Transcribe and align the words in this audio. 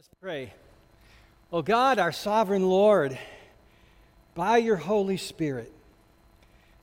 Let's 0.00 0.08
pray. 0.18 0.54
Oh 1.52 1.60
God, 1.60 1.98
our 1.98 2.10
sovereign 2.10 2.66
Lord, 2.66 3.18
by 4.34 4.56
your 4.56 4.76
Holy 4.76 5.18
Spirit, 5.18 5.70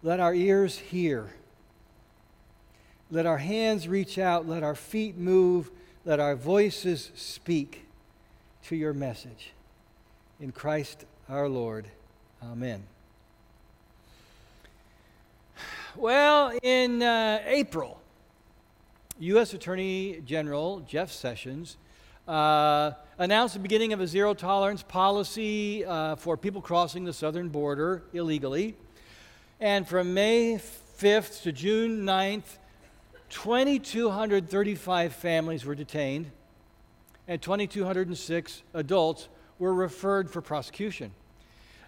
let 0.03 0.19
our 0.19 0.35
ears 0.35 0.77
hear. 0.77 1.33
Let 3.09 3.25
our 3.25 3.39
hands 3.39 3.87
reach 3.87 4.19
out. 4.19 4.47
Let 4.47 4.61
our 4.61 4.75
feet 4.75 5.17
move. 5.17 5.71
Let 6.05 6.19
our 6.19 6.35
voices 6.35 7.11
speak 7.15 7.87
to 8.65 8.75
your 8.75 8.93
message. 8.93 9.51
In 10.39 10.51
Christ 10.51 11.05
our 11.27 11.49
Lord. 11.49 11.87
Amen. 12.43 12.83
Well, 15.95 16.51
in 16.61 17.01
uh, 17.01 17.41
April, 17.47 17.99
U.S. 19.17 19.55
Attorney 19.55 20.21
General 20.23 20.81
Jeff 20.81 21.11
Sessions 21.11 21.77
uh, 22.27 22.91
announced 23.17 23.53
the 23.53 23.59
beginning 23.59 23.93
of 23.93 24.01
a 24.01 24.07
zero 24.07 24.33
tolerance 24.33 24.83
policy 24.83 25.85
uh, 25.85 26.15
for 26.15 26.35
people 26.37 26.61
crossing 26.61 27.05
the 27.05 27.13
southern 27.13 27.49
border 27.49 28.03
illegally. 28.13 28.75
And 29.59 29.87
from 29.87 30.13
May 30.13 30.59
5th 30.99 31.43
to 31.43 31.51
June 31.51 32.05
9th, 32.05 32.57
2,235 33.29 35.13
families 35.13 35.65
were 35.65 35.75
detained, 35.75 36.31
and 37.27 37.41
2,206 37.41 38.63
adults 38.73 39.27
were 39.59 39.73
referred 39.73 40.29
for 40.29 40.41
prosecution. 40.41 41.11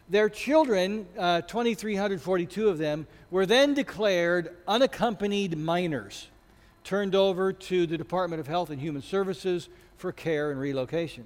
Their 0.09 0.27
children, 0.27 1.05
uh, 1.17 1.41
2,342 1.41 2.67
of 2.67 2.77
them, 2.77 3.07
were 3.29 3.45
then 3.45 3.73
declared 3.73 4.55
unaccompanied 4.67 5.57
minors, 5.57 6.29
turned 6.83 7.15
over 7.15 7.53
to 7.53 7.85
the 7.85 7.97
Department 7.97 8.39
of 8.39 8.47
Health 8.47 8.69
and 8.69 8.79
Human 8.79 9.01
Services 9.01 9.69
for 9.97 10.11
care 10.11 10.51
and 10.51 10.59
relocation. 10.59 11.25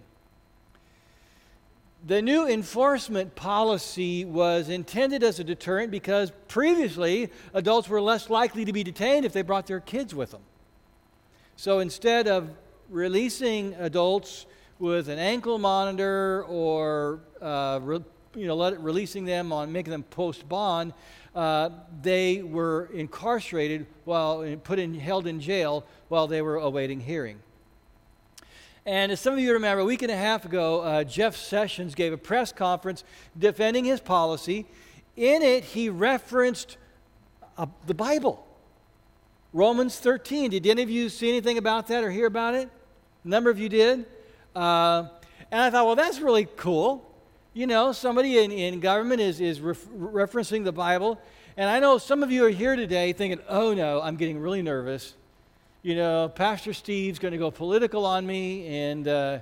The 2.06 2.22
new 2.22 2.46
enforcement 2.48 3.34
policy 3.34 4.26
was 4.26 4.68
intended 4.68 5.24
as 5.24 5.40
a 5.40 5.44
deterrent 5.44 5.90
because 5.90 6.34
previously 6.50 7.32
adults 7.54 7.88
were 7.88 8.02
less 8.02 8.30
likely 8.30 8.66
to 8.66 8.74
be 8.74 8.84
detained 8.84 9.26
if 9.26 9.32
they 9.32 9.42
brought 9.42 9.68
their 9.68 9.80
kids 9.80 10.14
with 10.14 10.32
them. 10.32 10.42
So 11.56 11.80
instead 11.80 12.28
of 12.28 12.50
releasing 12.90 13.74
adults 13.76 14.48
with 14.80 15.08
an 15.08 15.18
ankle 15.18 15.58
monitor 15.58 16.44
or 16.50 17.22
uh, 17.42 17.80
re, 17.82 18.00
you 18.36 18.48
know, 18.48 18.56
let, 18.56 18.82
releasing 18.82 19.24
them 19.24 19.54
on 19.54 19.72
making 19.72 19.92
them 19.92 20.04
post 20.04 20.50
bond, 20.50 20.94
uh, 21.36 21.70
they 22.02 22.42
were 22.42 22.90
incarcerated 22.94 23.88
while 24.06 24.56
put 24.64 24.80
in 24.80 24.94
held 24.94 25.28
in 25.28 25.40
jail 25.40 25.86
while 26.08 26.28
they 26.28 26.42
were 26.42 26.58
awaiting 26.58 27.00
hearing. 27.00 27.40
And 28.86 29.12
as 29.14 29.22
some 29.22 29.34
of 29.34 29.40
you 29.40 29.54
remember, 29.54 29.82
a 29.82 29.86
week 29.86 30.02
and 30.02 30.12
a 30.12 30.18
half 30.18 30.44
ago, 30.44 30.82
uh, 30.82 31.04
Jeff 31.06 31.38
Sessions 31.38 31.96
gave 31.96 32.12
a 32.12 32.18
press 32.18 32.52
conference 32.52 33.06
defending 33.38 33.86
his 33.86 34.02
policy. 34.02 34.66
In 35.16 35.42
it, 35.42 35.64
he 35.64 35.88
referenced 35.90 36.78
uh, 37.58 37.68
the 37.88 37.94
Bible, 37.94 38.46
Romans 39.54 39.98
13. 40.00 40.52
Did 40.52 40.68
any 40.68 40.84
of 40.84 40.90
you 40.90 41.08
see 41.08 41.30
anything 41.30 41.58
about 41.58 41.88
that 41.88 42.04
or 42.04 42.12
hear 42.12 42.26
about 42.26 42.56
it? 42.56 42.70
A 43.24 43.28
number 43.28 43.50
of 43.50 43.58
you 43.58 43.70
did. 43.70 44.06
Uh, 44.54 45.08
and 45.50 45.62
I 45.62 45.70
thought, 45.70 45.86
well, 45.86 45.96
that's 45.96 46.20
really 46.20 46.48
cool. 46.58 47.10
You 47.54 47.68
know, 47.68 47.92
somebody 47.92 48.40
in, 48.40 48.52
in 48.52 48.80
government 48.80 49.22
is, 49.22 49.40
is 49.40 49.62
ref- 49.62 49.86
referencing 49.88 50.64
the 50.64 50.72
Bible. 50.72 51.20
And 51.56 51.70
I 51.70 51.80
know 51.80 51.98
some 51.98 52.24
of 52.24 52.32
you 52.32 52.46
are 52.46 52.50
here 52.50 52.76
today 52.76 53.14
thinking, 53.14 53.40
oh 53.48 53.74
no, 53.74 54.02
I'm 54.02 54.16
getting 54.16 54.40
really 54.40 54.62
nervous 54.62 55.14
you 55.84 55.96
know, 55.96 56.30
Pastor 56.30 56.72
Steve's 56.74 57.20
going 57.20 57.34
to 57.34 57.38
go 57.38 57.52
political 57.52 58.06
on 58.06 58.26
me. 58.26 58.68
And, 58.68 59.06
uh, 59.06 59.40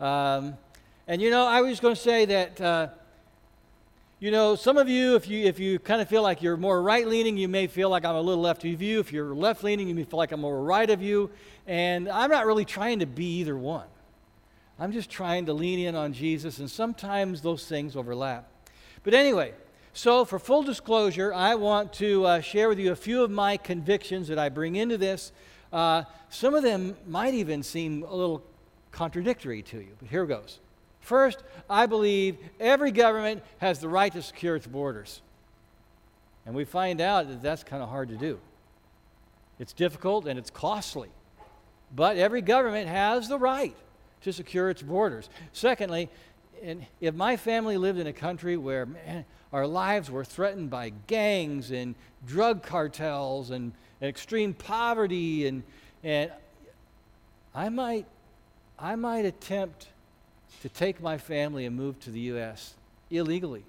um, 0.00 0.58
and 1.06 1.22
you 1.22 1.30
know, 1.30 1.46
I 1.46 1.60
was 1.60 1.78
going 1.78 1.94
to 1.94 2.00
say 2.00 2.24
that, 2.24 2.60
uh, 2.60 2.88
you 4.18 4.32
know, 4.32 4.56
some 4.56 4.76
of 4.76 4.88
you, 4.88 5.14
if 5.14 5.28
you, 5.28 5.46
if 5.46 5.60
you 5.60 5.78
kind 5.78 6.00
of 6.02 6.08
feel 6.08 6.22
like 6.22 6.42
you're 6.42 6.56
more 6.56 6.82
right 6.82 7.06
leaning, 7.06 7.36
you 7.36 7.46
may 7.46 7.68
feel 7.68 7.90
like 7.90 8.04
I'm 8.04 8.16
a 8.16 8.20
little 8.20 8.42
left 8.42 8.64
of 8.64 8.82
you. 8.82 8.98
If 8.98 9.12
you're 9.12 9.34
left 9.34 9.62
leaning, 9.62 9.88
you 9.88 9.94
may 9.94 10.02
feel 10.02 10.18
like 10.18 10.32
I'm 10.32 10.40
more 10.40 10.62
right 10.62 10.90
of 10.90 11.00
you. 11.00 11.30
And 11.68 12.08
I'm 12.08 12.30
not 12.30 12.44
really 12.44 12.64
trying 12.64 12.98
to 12.98 13.06
be 13.06 13.38
either 13.38 13.56
one. 13.56 13.86
I'm 14.78 14.92
just 14.92 15.10
trying 15.10 15.46
to 15.46 15.52
lean 15.52 15.78
in 15.78 15.94
on 15.94 16.12
Jesus, 16.12 16.58
and 16.58 16.70
sometimes 16.70 17.42
those 17.42 17.66
things 17.66 17.96
overlap. 17.96 18.48
But 19.02 19.14
anyway, 19.14 19.52
so 19.92 20.24
for 20.24 20.38
full 20.38 20.62
disclosure, 20.62 21.32
I 21.32 21.54
want 21.54 21.92
to 21.94 22.24
uh, 22.24 22.40
share 22.40 22.68
with 22.68 22.78
you 22.78 22.90
a 22.90 22.96
few 22.96 23.22
of 23.22 23.30
my 23.30 23.56
convictions 23.56 24.28
that 24.28 24.38
I 24.38 24.48
bring 24.48 24.76
into 24.76 24.98
this 24.98 25.32
uh, 25.74 26.04
some 26.30 26.54
of 26.54 26.62
them 26.62 26.96
might 27.04 27.34
even 27.34 27.64
seem 27.64 28.04
a 28.04 28.14
little 28.14 28.44
contradictory 28.92 29.60
to 29.60 29.78
you, 29.78 29.96
but 29.98 30.08
here 30.08 30.24
goes. 30.24 30.60
First, 31.00 31.42
I 31.68 31.86
believe 31.86 32.38
every 32.60 32.92
government 32.92 33.42
has 33.58 33.80
the 33.80 33.88
right 33.88 34.12
to 34.12 34.22
secure 34.22 34.54
its 34.54 34.68
borders. 34.68 35.20
And 36.46 36.54
we 36.54 36.64
find 36.64 37.00
out 37.00 37.28
that 37.28 37.42
that's 37.42 37.64
kind 37.64 37.82
of 37.82 37.88
hard 37.88 38.08
to 38.10 38.16
do. 38.16 38.38
It's 39.58 39.72
difficult 39.72 40.26
and 40.26 40.38
it's 40.38 40.48
costly. 40.48 41.08
But 41.94 42.18
every 42.18 42.40
government 42.40 42.88
has 42.88 43.28
the 43.28 43.38
right 43.38 43.76
to 44.24 44.32
secure 44.32 44.68
its 44.70 44.82
borders. 44.82 45.30
Secondly, 45.52 46.10
if 47.00 47.14
my 47.14 47.36
family 47.36 47.76
lived 47.76 47.98
in 47.98 48.06
a 48.06 48.12
country 48.12 48.56
where 48.56 48.86
man, 48.86 49.24
our 49.52 49.66
lives 49.66 50.10
were 50.10 50.24
threatened 50.24 50.70
by 50.70 50.92
gangs 51.06 51.70
and 51.70 51.94
drug 52.26 52.62
cartels 52.62 53.50
and 53.50 53.72
and 54.00 54.08
extreme 54.08 54.52
poverty 54.52 55.46
and 55.46 55.62
and 56.02 56.30
I 57.54 57.68
might 57.68 58.06
I 58.78 58.96
might 58.96 59.24
attempt 59.24 59.88
to 60.62 60.68
take 60.68 61.00
my 61.00 61.18
family 61.18 61.66
and 61.66 61.76
move 61.76 62.00
to 62.00 62.10
the 62.10 62.20
US 62.20 62.74
illegally 63.10 63.64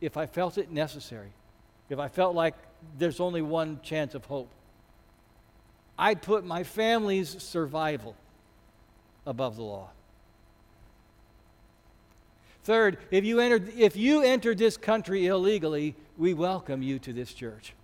if 0.00 0.16
I 0.16 0.26
felt 0.26 0.58
it 0.58 0.70
necessary. 0.70 1.32
If 1.88 1.98
I 1.98 2.08
felt 2.08 2.34
like 2.34 2.54
there's 2.98 3.20
only 3.20 3.42
one 3.42 3.80
chance 3.82 4.14
of 4.14 4.24
hope. 4.24 4.50
I'd 5.98 6.22
put 6.22 6.44
my 6.44 6.62
family's 6.62 7.42
survival 7.42 8.14
above 9.26 9.56
the 9.56 9.62
law. 9.62 9.90
Third, 12.64 12.98
if 13.10 13.24
you 13.24 13.40
entered, 13.40 13.72
if 13.76 13.96
you 13.96 14.22
entered 14.22 14.58
this 14.58 14.76
country 14.76 15.26
illegally, 15.26 15.94
we 16.18 16.34
welcome 16.34 16.82
you 16.82 16.98
to 17.00 17.12
this 17.12 17.32
church. 17.32 17.74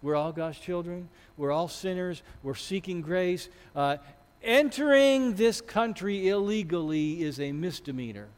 We're 0.00 0.14
all 0.14 0.32
God's 0.32 0.58
children. 0.58 1.08
We're 1.36 1.52
all 1.52 1.68
sinners. 1.68 2.22
We're 2.42 2.54
seeking 2.54 3.02
grace. 3.02 3.48
Uh, 3.74 3.98
entering 4.42 5.34
this 5.34 5.60
country 5.60 6.28
illegally 6.28 7.22
is 7.22 7.40
a 7.40 7.52
misdemeanor. 7.52 8.28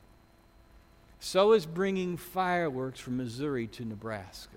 So 1.21 1.53
is 1.53 1.67
bringing 1.67 2.17
fireworks 2.17 2.99
from 2.99 3.19
Missouri 3.19 3.67
to 3.69 3.84
Nebraska. 3.84 4.56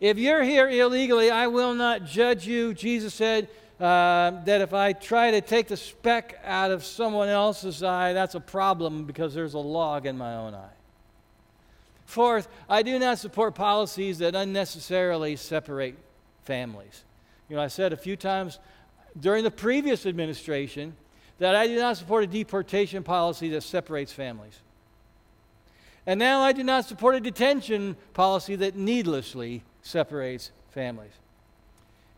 If 0.00 0.18
you're 0.18 0.42
here 0.42 0.68
illegally, 0.68 1.30
I 1.30 1.46
will 1.46 1.74
not 1.74 2.04
judge 2.04 2.46
you. 2.46 2.74
Jesus 2.74 3.14
said 3.14 3.48
uh, 3.80 4.42
that 4.44 4.60
if 4.60 4.72
I 4.72 4.92
try 4.92 5.30
to 5.30 5.40
take 5.40 5.68
the 5.68 5.76
speck 5.76 6.38
out 6.44 6.70
of 6.70 6.84
someone 6.84 7.28
else's 7.28 7.82
eye, 7.82 8.12
that's 8.12 8.34
a 8.34 8.40
problem 8.40 9.04
because 9.04 9.34
there's 9.34 9.54
a 9.54 9.58
log 9.58 10.06
in 10.06 10.16
my 10.16 10.34
own 10.34 10.54
eye. 10.54 10.76
Fourth, 12.04 12.48
I 12.68 12.82
do 12.82 12.98
not 12.98 13.18
support 13.18 13.54
policies 13.54 14.18
that 14.18 14.34
unnecessarily 14.34 15.36
separate 15.36 15.96
families. 16.44 17.04
You 17.48 17.56
know, 17.56 17.62
I 17.62 17.68
said 17.68 17.92
a 17.92 17.96
few 17.96 18.16
times 18.16 18.58
during 19.18 19.44
the 19.44 19.50
previous 19.50 20.06
administration 20.06 20.96
that 21.38 21.54
I 21.54 21.66
do 21.66 21.76
not 21.76 21.96
support 21.96 22.24
a 22.24 22.26
deportation 22.26 23.02
policy 23.02 23.50
that 23.50 23.62
separates 23.62 24.12
families. 24.12 24.60
And 26.06 26.18
now 26.18 26.40
I 26.40 26.52
do 26.52 26.62
not 26.62 26.84
support 26.84 27.16
a 27.16 27.20
detention 27.20 27.96
policy 28.14 28.54
that 28.56 28.76
needlessly 28.76 29.64
separates 29.86 30.50
families. 30.70 31.12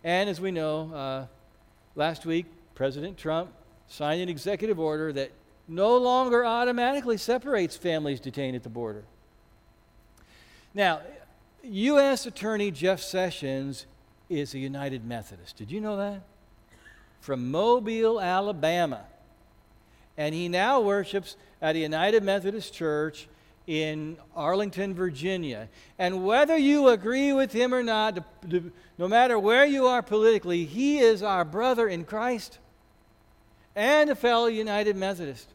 And 0.03 0.31
as 0.31 0.41
we 0.41 0.51
know, 0.51 0.93
uh, 0.95 1.27
last 1.95 2.25
week, 2.25 2.47
President 2.75 3.19
Trump 3.19 3.51
signed 3.89 4.23
an 4.23 4.29
executive 4.29 4.79
order 4.81 5.13
that 5.13 5.33
no 5.67 5.97
longer 5.97 6.45
automatically 6.45 7.19
separates 7.19 7.77
families 7.77 8.21
detained 8.21 8.57
at 8.57 8.63
the 8.63 8.69
border. 8.69 9.05
Now, 10.73 11.01
U.S. 11.63 12.25
Attorney 12.25 12.71
Jeff 12.71 13.01
Sessions 13.01 13.87
is 14.31 14.55
a 14.55 14.59
United 14.59 15.05
Methodist. 15.05 15.57
Did 15.57 15.71
you 15.71 15.81
know 15.81 15.97
that? 15.97 16.23
From 17.21 17.51
Mobile, 17.51 18.21
Alabama. 18.21 19.05
And 20.17 20.35
he 20.35 20.49
now 20.49 20.81
worships 20.81 21.37
at 21.61 21.77
a 21.77 21.79
United 21.79 22.23
Methodist 22.23 22.73
Church 22.73 23.29
in 23.69 24.17
Arlington, 24.35 24.95
Virginia. 24.95 25.69
And 25.99 26.25
whether 26.25 26.57
you 26.57 26.89
agree 26.89 27.35
with 27.35 27.53
him 27.53 27.75
or 27.75 27.83
not, 27.83 28.19
no 28.97 29.07
matter 29.07 29.39
where 29.39 29.67
you 29.67 29.87
are 29.87 30.03
politically, 30.03 30.65
he 30.65 30.99
is 30.99 31.23
our 31.23 31.45
brother 31.45 31.87
in 31.87 32.05
Christ 32.05 32.59
and 33.77 34.09
a 34.09 34.15
fellow 34.15 34.47
United 34.47 34.97
Methodist. 34.97 35.49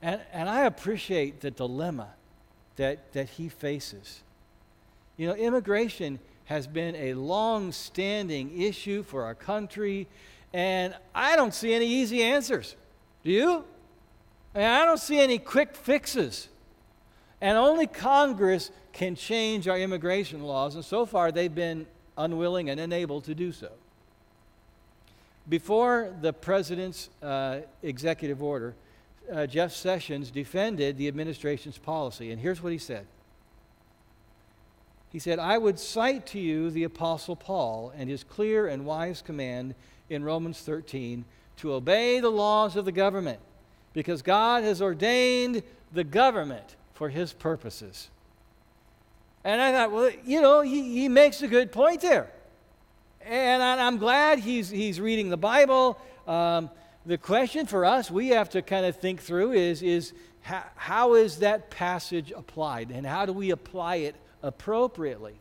And, 0.00 0.22
and 0.32 0.48
I 0.48 0.62
appreciate 0.62 1.42
the 1.42 1.50
dilemma 1.50 2.08
that, 2.76 3.12
that 3.12 3.28
he 3.28 3.50
faces. 3.50 4.22
You 5.18 5.28
know, 5.28 5.34
immigration 5.34 6.20
has 6.46 6.66
been 6.66 6.96
a 6.96 7.12
long 7.12 7.72
standing 7.72 8.58
issue 8.58 9.02
for 9.02 9.24
our 9.24 9.34
country, 9.34 10.06
and 10.54 10.94
I 11.14 11.36
don't 11.36 11.52
see 11.52 11.74
any 11.74 11.86
easy 11.86 12.22
answers. 12.22 12.74
Do 13.22 13.30
you? 13.30 13.64
I, 14.54 14.58
mean, 14.58 14.66
I 14.66 14.86
don't 14.86 14.98
see 14.98 15.20
any 15.20 15.38
quick 15.38 15.76
fixes. 15.76 16.48
And 17.40 17.56
only 17.56 17.86
Congress 17.86 18.70
can 18.92 19.14
change 19.14 19.68
our 19.68 19.78
immigration 19.78 20.42
laws, 20.42 20.74
and 20.74 20.84
so 20.84 21.06
far 21.06 21.30
they've 21.30 21.54
been 21.54 21.86
unwilling 22.16 22.68
and 22.68 22.80
unable 22.80 23.20
to 23.22 23.34
do 23.34 23.52
so. 23.52 23.70
Before 25.48 26.12
the 26.20 26.32
president's 26.32 27.08
uh, 27.22 27.60
executive 27.82 28.42
order, 28.42 28.74
uh, 29.32 29.46
Jeff 29.46 29.72
Sessions 29.72 30.30
defended 30.30 30.98
the 30.98 31.06
administration's 31.08 31.78
policy, 31.78 32.32
and 32.32 32.40
here's 32.40 32.62
what 32.62 32.72
he 32.72 32.78
said. 32.78 33.06
He 35.10 35.18
said, 35.18 35.38
I 35.38 35.56
would 35.56 35.78
cite 35.78 36.26
to 36.28 36.40
you 36.40 36.70
the 36.70 36.84
Apostle 36.84 37.36
Paul 37.36 37.92
and 37.96 38.10
his 38.10 38.24
clear 38.24 38.66
and 38.66 38.84
wise 38.84 39.22
command 39.22 39.74
in 40.10 40.22
Romans 40.22 40.60
13 40.60 41.24
to 41.58 41.72
obey 41.72 42.20
the 42.20 42.30
laws 42.30 42.76
of 42.76 42.84
the 42.84 42.92
government, 42.92 43.40
because 43.94 44.22
God 44.22 44.64
has 44.64 44.82
ordained 44.82 45.62
the 45.92 46.04
government 46.04 46.76
for 46.98 47.08
his 47.08 47.32
purposes. 47.32 48.10
And 49.44 49.62
I 49.62 49.70
thought, 49.70 49.92
well, 49.92 50.10
you 50.24 50.42
know, 50.42 50.62
he, 50.62 51.00
he 51.00 51.08
makes 51.08 51.40
a 51.42 51.46
good 51.46 51.70
point 51.70 52.00
there. 52.00 52.28
And 53.24 53.62
I, 53.62 53.86
am 53.86 53.98
glad 53.98 54.40
he's, 54.40 54.68
he's 54.68 55.00
reading 55.00 55.30
the 55.30 55.36
Bible. 55.36 55.96
Um, 56.26 56.70
the 57.06 57.16
question 57.16 57.66
for 57.66 57.84
us, 57.84 58.10
we 58.10 58.30
have 58.30 58.50
to 58.50 58.62
kind 58.62 58.84
of 58.84 58.96
think 58.96 59.22
through 59.22 59.52
is, 59.52 59.80
is 59.80 60.12
how, 60.40 60.64
how 60.74 61.14
is 61.14 61.38
that 61.38 61.70
passage 61.70 62.32
applied? 62.32 62.90
And 62.90 63.06
how 63.06 63.26
do 63.26 63.32
we 63.32 63.50
apply 63.50 63.96
it 63.96 64.16
appropriately? 64.42 65.36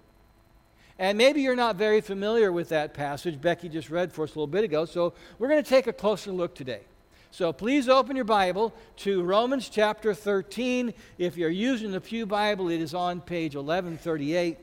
And 1.00 1.18
maybe 1.18 1.42
you're 1.42 1.56
not 1.56 1.75
very 1.75 2.01
familiar 2.01 2.51
with 2.51 2.69
that 2.69 2.94
passage 2.94 3.42
Becky 3.42 3.68
just 3.68 3.89
read 3.89 4.13
for 4.13 4.25
us 4.25 4.30
a 4.30 4.33
little 4.33 4.45
bit 4.45 4.63
ago, 4.63 4.86
so 4.86 5.15
we're 5.39 5.50
going 5.50 5.63
to 5.63 5.69
take 5.69 5.88
a 5.88 5.94
closer 5.94 6.31
look 6.31 6.53
today. 6.53 6.81
So 7.38 7.54
please 7.54 7.88
open 7.88 8.16
your 8.16 8.25
Bible 8.25 8.74
to 8.95 9.22
Romans 9.22 9.69
chapter 9.69 10.16
13. 10.16 10.92
If 11.19 11.38
you're 11.38 11.51
using 11.51 11.92
the 11.92 12.01
Pew 12.01 12.25
Bible, 12.25 12.68
it 12.69 12.81
is 12.81 12.95
on 12.95 13.22
page 13.22 13.56
1138. 13.56 14.57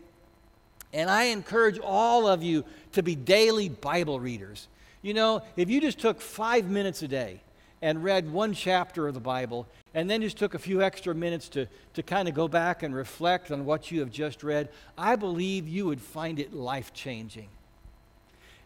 And 0.92 1.08
I 1.08 1.26
encourage 1.26 1.78
all 1.78 2.26
of 2.26 2.42
you 2.42 2.64
to 2.90 3.00
be 3.04 3.14
daily 3.14 3.68
Bible 3.68 4.18
readers. 4.18 4.66
You 5.02 5.14
know, 5.14 5.44
if 5.56 5.70
you 5.70 5.80
just 5.80 6.00
took 6.00 6.20
five 6.20 6.68
minutes 6.68 7.00
a 7.02 7.06
day 7.06 7.42
and 7.80 8.02
read 8.02 8.32
one 8.32 8.52
chapter 8.52 9.06
of 9.06 9.14
the 9.14 9.20
Bible, 9.20 9.68
and 9.94 10.10
then 10.10 10.20
just 10.20 10.36
took 10.36 10.54
a 10.54 10.58
few 10.58 10.82
extra 10.82 11.14
minutes 11.14 11.48
to, 11.50 11.68
to 11.92 12.02
kind 12.02 12.26
of 12.26 12.34
go 12.34 12.48
back 12.48 12.82
and 12.82 12.92
reflect 12.92 13.52
on 13.52 13.64
what 13.64 13.92
you 13.92 14.00
have 14.00 14.10
just 14.10 14.42
read, 14.42 14.68
I 14.98 15.14
believe 15.14 15.68
you 15.68 15.86
would 15.86 16.00
find 16.00 16.40
it 16.40 16.52
life 16.52 16.92
changing. 16.92 17.50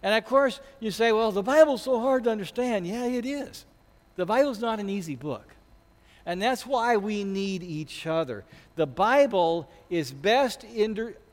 And 0.03 0.15
of 0.15 0.25
course, 0.25 0.61
you 0.81 0.93
say, 0.93 1.13
well, 1.13 1.31
the 1.31 1.43
Bible's 1.43 1.83
so 1.83 2.01
hard 2.01 2.25
to 2.25 2.31
understand. 2.31 2.87
Yeah, 2.87 3.05
it 3.05 3.27
is. 3.27 3.67
The 4.19 4.27
Bible's 4.27 4.59
not 4.59 4.81
an 4.81 4.91
easy 4.91 5.15
book. 5.15 5.55
And 6.27 6.43
that's 6.43 6.67
why 6.67 6.97
we 6.97 7.23
need 7.23 7.63
each 7.63 8.05
other. 8.05 8.45
The 8.75 8.85
Bible 8.85 9.71
is 9.91 10.11
best 10.11 10.65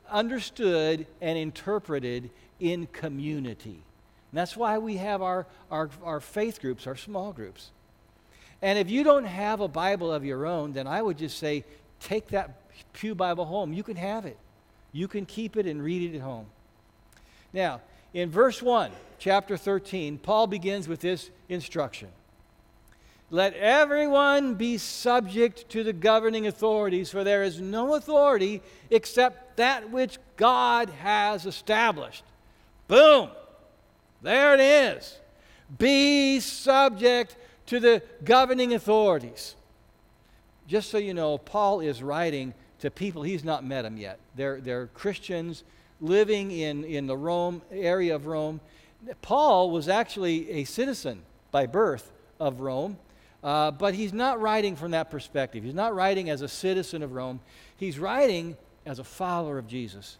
understood 0.08 1.04
and 1.20 1.36
interpreted 1.36 2.30
in 2.60 2.86
community. 2.86 3.82
And 4.30 4.38
that's 4.38 4.56
why 4.56 4.78
we 4.78 4.98
have 4.98 5.20
our, 5.20 5.48
our, 5.68 5.90
our 6.04 6.20
faith 6.20 6.60
groups, 6.60 6.86
our 6.86 6.94
small 6.94 7.32
groups. 7.32 7.72
And 8.62 8.78
if 8.78 8.88
you 8.88 9.02
don't 9.02 9.24
have 9.24 9.60
a 9.60 9.66
Bible 9.66 10.12
of 10.12 10.24
your 10.24 10.46
own, 10.46 10.72
then 10.72 10.86
I 10.86 11.02
would 11.02 11.18
just 11.18 11.38
say 11.38 11.64
take 11.98 12.28
that 12.28 12.60
Pew 12.92 13.16
Bible 13.16 13.46
home. 13.46 13.72
You 13.72 13.82
can 13.82 13.96
have 13.96 14.26
it, 14.26 14.38
you 14.92 15.08
can 15.08 15.26
keep 15.26 15.56
it 15.56 15.66
and 15.66 15.82
read 15.82 16.14
it 16.14 16.18
at 16.18 16.22
home. 16.22 16.46
Now, 17.52 17.80
in 18.14 18.30
verse 18.30 18.62
1, 18.62 18.92
chapter 19.18 19.56
13, 19.56 20.18
Paul 20.18 20.46
begins 20.46 20.86
with 20.86 21.00
this 21.00 21.30
instruction 21.48 22.10
let 23.30 23.54
everyone 23.54 24.54
be 24.54 24.78
subject 24.78 25.68
to 25.70 25.82
the 25.82 25.92
governing 25.92 26.46
authorities, 26.46 27.10
for 27.10 27.24
there 27.24 27.42
is 27.42 27.60
no 27.60 27.94
authority 27.94 28.62
except 28.90 29.56
that 29.56 29.90
which 29.90 30.18
God 30.36 30.90
has 30.90 31.44
established. 31.44 32.22
Boom! 32.86 33.30
There 34.22 34.54
it 34.54 34.60
is. 34.60 35.18
Be 35.78 36.38
subject 36.40 37.36
to 37.66 37.80
the 37.80 38.02
governing 38.24 38.74
authorities. 38.74 39.56
Just 40.68 40.90
so 40.90 40.98
you 40.98 41.14
know, 41.14 41.38
Paul 41.38 41.80
is 41.80 42.02
writing 42.02 42.54
to 42.80 42.90
people, 42.90 43.22
he's 43.22 43.44
not 43.44 43.64
met 43.64 43.82
them 43.82 43.96
yet. 43.96 44.18
They're, 44.36 44.60
they're 44.60 44.86
Christians 44.88 45.64
living 46.00 46.50
in, 46.50 46.84
in 46.84 47.06
the 47.06 47.16
Rome 47.16 47.62
area 47.72 48.14
of 48.14 48.26
Rome. 48.26 48.60
Paul 49.22 49.70
was 49.70 49.88
actually 49.88 50.50
a 50.50 50.64
citizen 50.64 51.22
by 51.50 51.66
birth 51.66 52.12
of 52.38 52.60
Rome. 52.60 52.98
Uh, 53.44 53.70
but 53.70 53.94
he's 53.94 54.12
not 54.12 54.40
writing 54.40 54.76
from 54.76 54.90
that 54.92 55.10
perspective. 55.10 55.62
He's 55.62 55.74
not 55.74 55.94
writing 55.94 56.30
as 56.30 56.42
a 56.42 56.48
citizen 56.48 57.02
of 57.02 57.12
Rome. 57.12 57.40
He's 57.76 57.98
writing 57.98 58.56
as 58.84 58.98
a 58.98 59.04
follower 59.04 59.58
of 59.58 59.66
Jesus, 59.66 60.16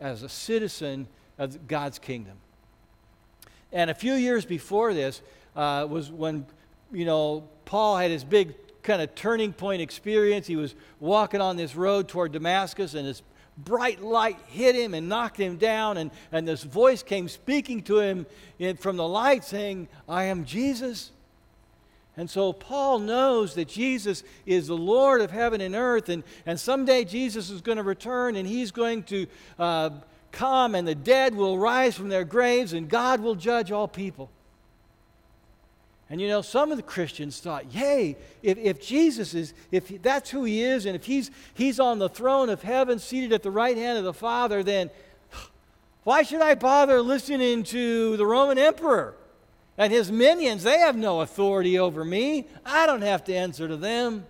as 0.00 0.22
a 0.22 0.28
citizen 0.28 1.06
of 1.38 1.66
God's 1.66 1.98
kingdom. 1.98 2.36
And 3.72 3.90
a 3.90 3.94
few 3.94 4.14
years 4.14 4.44
before 4.44 4.94
this 4.94 5.22
uh, 5.56 5.86
was 5.88 6.10
when, 6.10 6.46
you 6.92 7.04
know, 7.04 7.48
Paul 7.64 7.96
had 7.96 8.10
his 8.10 8.24
big 8.24 8.54
kind 8.82 9.02
of 9.02 9.14
turning 9.14 9.52
point 9.52 9.82
experience. 9.82 10.46
He 10.46 10.56
was 10.56 10.74
walking 10.98 11.40
on 11.40 11.56
this 11.56 11.76
road 11.76 12.08
toward 12.08 12.32
Damascus, 12.32 12.94
and 12.94 13.06
this 13.06 13.22
bright 13.56 14.02
light 14.02 14.38
hit 14.48 14.74
him 14.74 14.94
and 14.94 15.08
knocked 15.08 15.36
him 15.36 15.56
down. 15.56 15.98
And, 15.98 16.10
and 16.32 16.48
this 16.48 16.62
voice 16.62 17.02
came 17.02 17.28
speaking 17.28 17.82
to 17.84 18.00
him 18.00 18.26
in, 18.58 18.76
from 18.76 18.96
the 18.96 19.06
light 19.06 19.44
saying, 19.44 19.88
I 20.08 20.24
am 20.24 20.44
Jesus. 20.44 21.12
And 22.20 22.28
so 22.28 22.52
Paul 22.52 22.98
knows 22.98 23.54
that 23.54 23.66
Jesus 23.66 24.24
is 24.44 24.66
the 24.66 24.76
Lord 24.76 25.22
of 25.22 25.30
heaven 25.30 25.62
and 25.62 25.74
earth, 25.74 26.10
and, 26.10 26.22
and 26.44 26.60
someday 26.60 27.06
Jesus 27.06 27.48
is 27.48 27.62
going 27.62 27.78
to 27.78 27.82
return 27.82 28.36
and 28.36 28.46
he's 28.46 28.72
going 28.72 29.04
to 29.04 29.26
uh, 29.58 29.88
come, 30.30 30.74
and 30.74 30.86
the 30.86 30.94
dead 30.94 31.34
will 31.34 31.56
rise 31.56 31.96
from 31.96 32.10
their 32.10 32.24
graves, 32.24 32.74
and 32.74 32.90
God 32.90 33.20
will 33.20 33.36
judge 33.36 33.72
all 33.72 33.88
people. 33.88 34.28
And 36.10 36.20
you 36.20 36.28
know, 36.28 36.42
some 36.42 36.70
of 36.70 36.76
the 36.76 36.82
Christians 36.82 37.40
thought, 37.40 37.72
yay, 37.72 38.18
if, 38.42 38.58
if 38.58 38.86
Jesus 38.86 39.32
is, 39.32 39.54
if 39.72 40.02
that's 40.02 40.28
who 40.28 40.44
he 40.44 40.60
is, 40.60 40.84
and 40.84 40.94
if 40.94 41.06
he's, 41.06 41.30
he's 41.54 41.80
on 41.80 41.98
the 41.98 42.10
throne 42.10 42.50
of 42.50 42.62
heaven, 42.62 42.98
seated 42.98 43.32
at 43.32 43.42
the 43.42 43.50
right 43.50 43.78
hand 43.78 43.96
of 43.96 44.04
the 44.04 44.12
Father, 44.12 44.62
then 44.62 44.90
why 46.04 46.22
should 46.22 46.42
I 46.42 46.54
bother 46.54 47.00
listening 47.00 47.62
to 47.62 48.18
the 48.18 48.26
Roman 48.26 48.58
emperor? 48.58 49.14
And 49.80 49.90
his 49.90 50.12
minions, 50.12 50.62
they 50.62 50.78
have 50.80 50.94
no 50.94 51.22
authority 51.22 51.78
over 51.78 52.04
me. 52.04 52.46
I 52.66 52.84
don't 52.84 53.00
have 53.00 53.24
to 53.24 53.34
answer 53.34 53.66
to 53.66 53.78
them. 53.78 54.26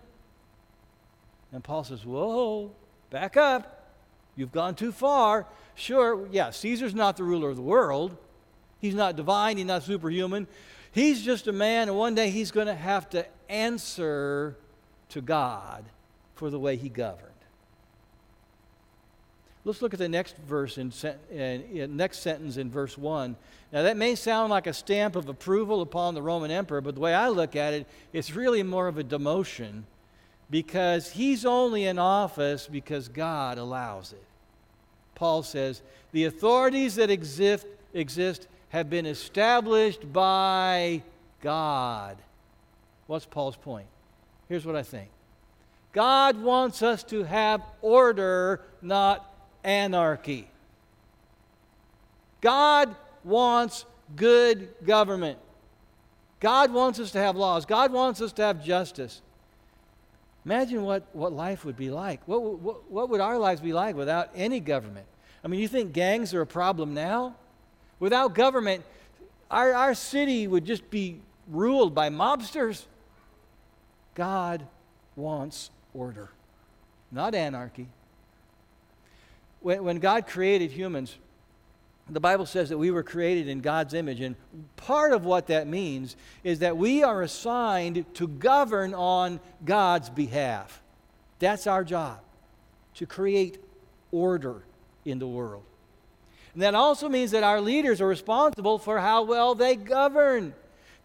And 1.51 1.65
Paul 1.65 1.83
says, 1.83 2.07
Whoa, 2.07 2.71
back 3.11 3.37
up. 3.37 3.91
You've 4.37 4.53
gone 4.53 4.77
too 4.77 4.93
far. 4.93 5.49
Sure, 5.75 6.29
yeah, 6.31 6.51
Caesar's 6.51 6.95
not 6.95 7.17
the 7.17 7.25
ruler 7.25 7.51
of 7.51 7.57
the 7.57 7.63
world. 7.63 8.17
He's 8.81 8.95
not 8.95 9.17
divine, 9.17 9.57
he's 9.57 9.67
not 9.67 9.83
superhuman. 9.83 10.47
He's 10.93 11.21
just 11.21 11.49
a 11.49 11.53
man, 11.53 11.89
and 11.89 11.99
one 11.99 12.15
day 12.15 12.31
he's 12.31 12.53
going 12.53 12.69
to 12.69 12.75
have 12.75 13.11
to 13.11 13.27
answer 13.49 14.57
to 15.09 15.21
God 15.21 15.85
for 16.37 16.49
the 16.49 16.61
way 16.61 16.77
he 16.77 16.89
governed. 16.89 17.30
Let's 19.65 19.83
look 19.83 19.93
at 19.93 19.99
the 19.99 20.09
next 20.09 20.37
verse 20.39 20.79
in, 20.79 20.93
in, 21.31 21.63
in, 21.77 21.97
next 21.97 22.21
sentence 22.21 22.57
in 22.57 22.71
verse 22.71 22.97
1. 22.97 23.37
Now 23.73 23.83
that 23.83 23.97
may 23.97 24.15
sound 24.15 24.51
like 24.51 24.67
a 24.67 24.73
stamp 24.73 25.17
of 25.17 25.29
approval 25.29 25.83
upon 25.83 26.15
the 26.15 26.23
Roman 26.23 26.51
emperor, 26.51 26.81
but 26.81 26.95
the 26.95 27.01
way 27.01 27.13
I 27.13 27.29
look 27.29 27.55
at 27.55 27.75
it, 27.75 27.87
it's 28.13 28.35
really 28.35 28.63
more 28.63 28.89
of 28.89 28.97
a 28.97 29.05
demotion 29.05 29.83
because 30.49 31.11
he's 31.11 31.45
only 31.45 31.85
in 31.85 31.99
office 31.99 32.67
because 32.67 33.09
God 33.09 33.59
allows 33.59 34.13
it. 34.13 34.25
Paul 35.15 35.43
says, 35.43 35.83
"The 36.13 36.25
authorities 36.25 36.95
that 36.95 37.11
exist 37.11 37.67
exist 37.93 38.49
have 38.71 38.89
been 38.89 39.05
established 39.05 40.11
by 40.11 41.03
God." 41.43 42.17
What's 43.07 43.27
Paul's 43.27 43.57
point? 43.57 43.87
Here's 44.49 44.65
what 44.65 44.77
I 44.77 44.83
think. 44.83 45.11
God 45.93 46.41
wants 46.41 46.83
us 46.83 47.03
to 47.05 47.25
have 47.25 47.63
order, 47.83 48.63
not 48.81 49.30
anarchy. 49.65 50.49
God 52.41 52.95
wants 53.25 53.85
good 54.17 54.69
government. 54.85 55.39
God 56.41 56.73
wants 56.73 56.99
us 56.99 57.11
to 57.13 57.19
have 57.19 57.37
laws. 57.37 57.67
God 57.67 57.93
wants 57.93 58.21
us 58.21 58.33
to 58.35 58.43
have 58.43 58.65
justice. 58.65 59.21
Imagine 60.45 60.83
what, 60.83 61.05
what 61.13 61.33
life 61.33 61.65
would 61.65 61.77
be 61.77 61.91
like. 61.91 62.27
What, 62.27 62.43
what, 62.43 62.91
what 62.91 63.11
would 63.11 63.21
our 63.21 63.39
lives 63.39 63.61
be 63.61 63.75
like 63.75 63.95
without 63.95 64.31
any 64.35 64.59
government? 64.59 65.07
I 65.45 65.49
mean, 65.49 65.61
you 65.61 65.69
think 65.69 65.93
gangs 65.93 66.33
are 66.33 66.41
a 66.41 66.47
problem 66.47 66.95
now? 66.95 67.37
Without 67.99 68.35
government, 68.35 68.85
our, 69.51 69.75
our 69.75 69.95
city 69.95 70.47
would 70.47 70.65
just 70.65 70.89
be 70.91 71.21
ruled 71.49 71.95
by 71.95 72.09
mobsters. 72.09 72.87
God 74.15 74.67
wants 75.15 75.71
order, 75.93 76.31
not 77.13 77.35
anarchy 77.35 77.89
when, 79.61 79.85
when 79.85 79.99
God 79.99 80.27
created 80.27 80.71
humans, 80.71 81.17
the 82.09 82.21
Bible 82.21 82.47
says 82.47 82.71
that 82.71 82.79
we 82.79 82.91
were 82.91 83.03
created 83.03 83.49
in 83.49 83.61
God's 83.61 83.95
image, 83.95 84.21
and 84.21 84.35
part 84.77 85.13
of 85.13 85.25
what 85.25 85.47
that 85.47 85.67
means 85.67 86.17
is 86.43 86.59
that 86.59 86.77
we 86.77 87.03
are 87.05 87.23
assigned 87.23 88.05
to 88.15 88.27
govern 88.27 88.95
on 88.95 89.39
God's 89.65 90.11
behalf. 90.11 90.83
That's 91.39 91.67
our 91.67 91.85
job, 91.85 92.19
to 92.97 93.07
create 93.07 93.59
order 94.11 94.63
in 95.05 95.19
the 95.19 95.29
world. 95.29 95.63
And 96.53 96.63
that 96.63 96.75
also 96.75 97.09
means 97.09 97.31
that 97.31 97.45
our 97.45 97.61
leaders 97.61 98.01
are 98.01 98.09
responsible 98.09 98.79
for 98.79 98.99
how 98.99 99.23
well 99.23 99.55
they 99.55 99.77
govern. 99.77 100.53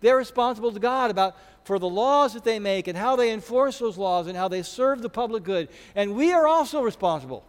They're 0.01 0.17
responsible 0.17 0.71
to 0.71 0.79
God 0.79 1.12
about 1.12 1.38
for 1.63 1.77
the 1.77 1.88
laws 1.88 2.33
that 2.33 2.43
they 2.43 2.59
make 2.59 2.88
and 2.88 2.97
how 2.97 3.15
they 3.15 3.31
enforce 3.31 3.79
those 3.79 3.97
laws 3.97 4.27
and 4.27 4.35
how 4.35 4.47
they 4.47 4.63
serve 4.63 5.01
the 5.01 5.09
public 5.09 5.43
good. 5.43 5.69
And 5.95 6.15
we 6.15 6.31
are 6.31 6.47
also 6.47 6.81
responsible 6.81 7.43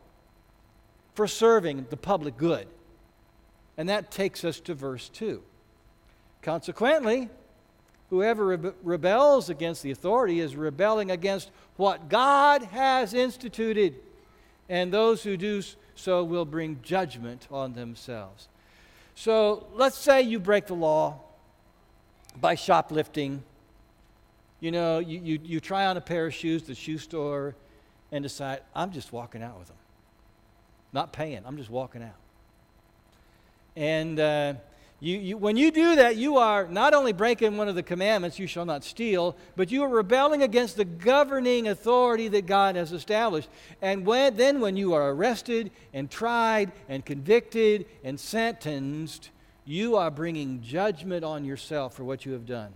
for 1.16 1.26
serving 1.26 1.86
the 1.88 1.96
public 1.96 2.36
good. 2.36 2.68
And 3.78 3.88
that 3.88 4.10
takes 4.10 4.44
us 4.44 4.60
to 4.60 4.74
verse 4.74 5.08
2. 5.08 5.42
Consequently, 6.42 7.30
whoever 8.10 8.56
rebe- 8.56 8.74
rebels 8.82 9.48
against 9.48 9.82
the 9.82 9.90
authority 9.90 10.40
is 10.40 10.54
rebelling 10.54 11.10
against 11.10 11.50
what 11.76 12.10
God 12.10 12.62
has 12.64 13.14
instituted, 13.14 13.96
and 14.68 14.92
those 14.92 15.22
who 15.22 15.36
do 15.38 15.62
so 15.94 16.22
will 16.22 16.44
bring 16.44 16.80
judgment 16.82 17.48
on 17.50 17.72
themselves. 17.72 18.48
So 19.14 19.66
let's 19.72 19.96
say 19.96 20.20
you 20.20 20.38
break 20.38 20.66
the 20.66 20.74
law 20.74 21.20
by 22.38 22.54
shoplifting. 22.54 23.42
You 24.60 24.70
know, 24.70 24.98
you, 24.98 25.20
you, 25.22 25.40
you 25.42 25.60
try 25.60 25.86
on 25.86 25.96
a 25.96 26.02
pair 26.02 26.26
of 26.26 26.34
shoes 26.34 26.62
at 26.62 26.68
the 26.68 26.74
shoe 26.74 26.98
store 26.98 27.56
and 28.12 28.22
decide, 28.22 28.60
I'm 28.74 28.92
just 28.92 29.12
walking 29.12 29.42
out 29.42 29.58
with 29.58 29.68
them. 29.68 29.76
Not 30.92 31.12
paying, 31.12 31.42
I'm 31.44 31.56
just 31.56 31.70
walking 31.70 32.02
out. 32.02 32.16
And 33.76 34.18
uh, 34.18 34.54
you, 35.00 35.18
you, 35.18 35.36
when 35.36 35.58
you 35.58 35.70
do 35.70 35.96
that, 35.96 36.16
you 36.16 36.38
are 36.38 36.66
not 36.66 36.94
only 36.94 37.12
breaking 37.12 37.58
one 37.58 37.68
of 37.68 37.74
the 37.74 37.82
commandments, 37.82 38.38
you 38.38 38.46
shall 38.46 38.64
not 38.64 38.82
steal, 38.82 39.36
but 39.54 39.70
you 39.70 39.82
are 39.82 39.88
rebelling 39.88 40.42
against 40.42 40.76
the 40.76 40.86
governing 40.86 41.68
authority 41.68 42.28
that 42.28 42.46
God 42.46 42.76
has 42.76 42.92
established. 42.92 43.50
And 43.82 44.06
when, 44.06 44.36
then, 44.36 44.60
when 44.60 44.76
you 44.76 44.94
are 44.94 45.10
arrested 45.10 45.70
and 45.92 46.10
tried 46.10 46.72
and 46.88 47.04
convicted 47.04 47.84
and 48.02 48.18
sentenced, 48.18 49.30
you 49.66 49.96
are 49.96 50.10
bringing 50.10 50.62
judgment 50.62 51.24
on 51.24 51.44
yourself 51.44 51.94
for 51.94 52.04
what 52.04 52.24
you 52.24 52.32
have 52.32 52.46
done. 52.46 52.74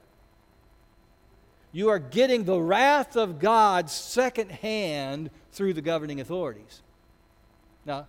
You 1.73 1.89
are 1.89 2.01
getting 2.01 2.45
the 2.45 2.61
wrath 2.61 3.17
of 3.17 3.39
God 3.39 3.89
secondhand 3.89 5.31
through 5.53 5.73
the 5.73 5.81
governing 5.81 6.21
authorities. 6.21 6.83
Now, 7.85 8.07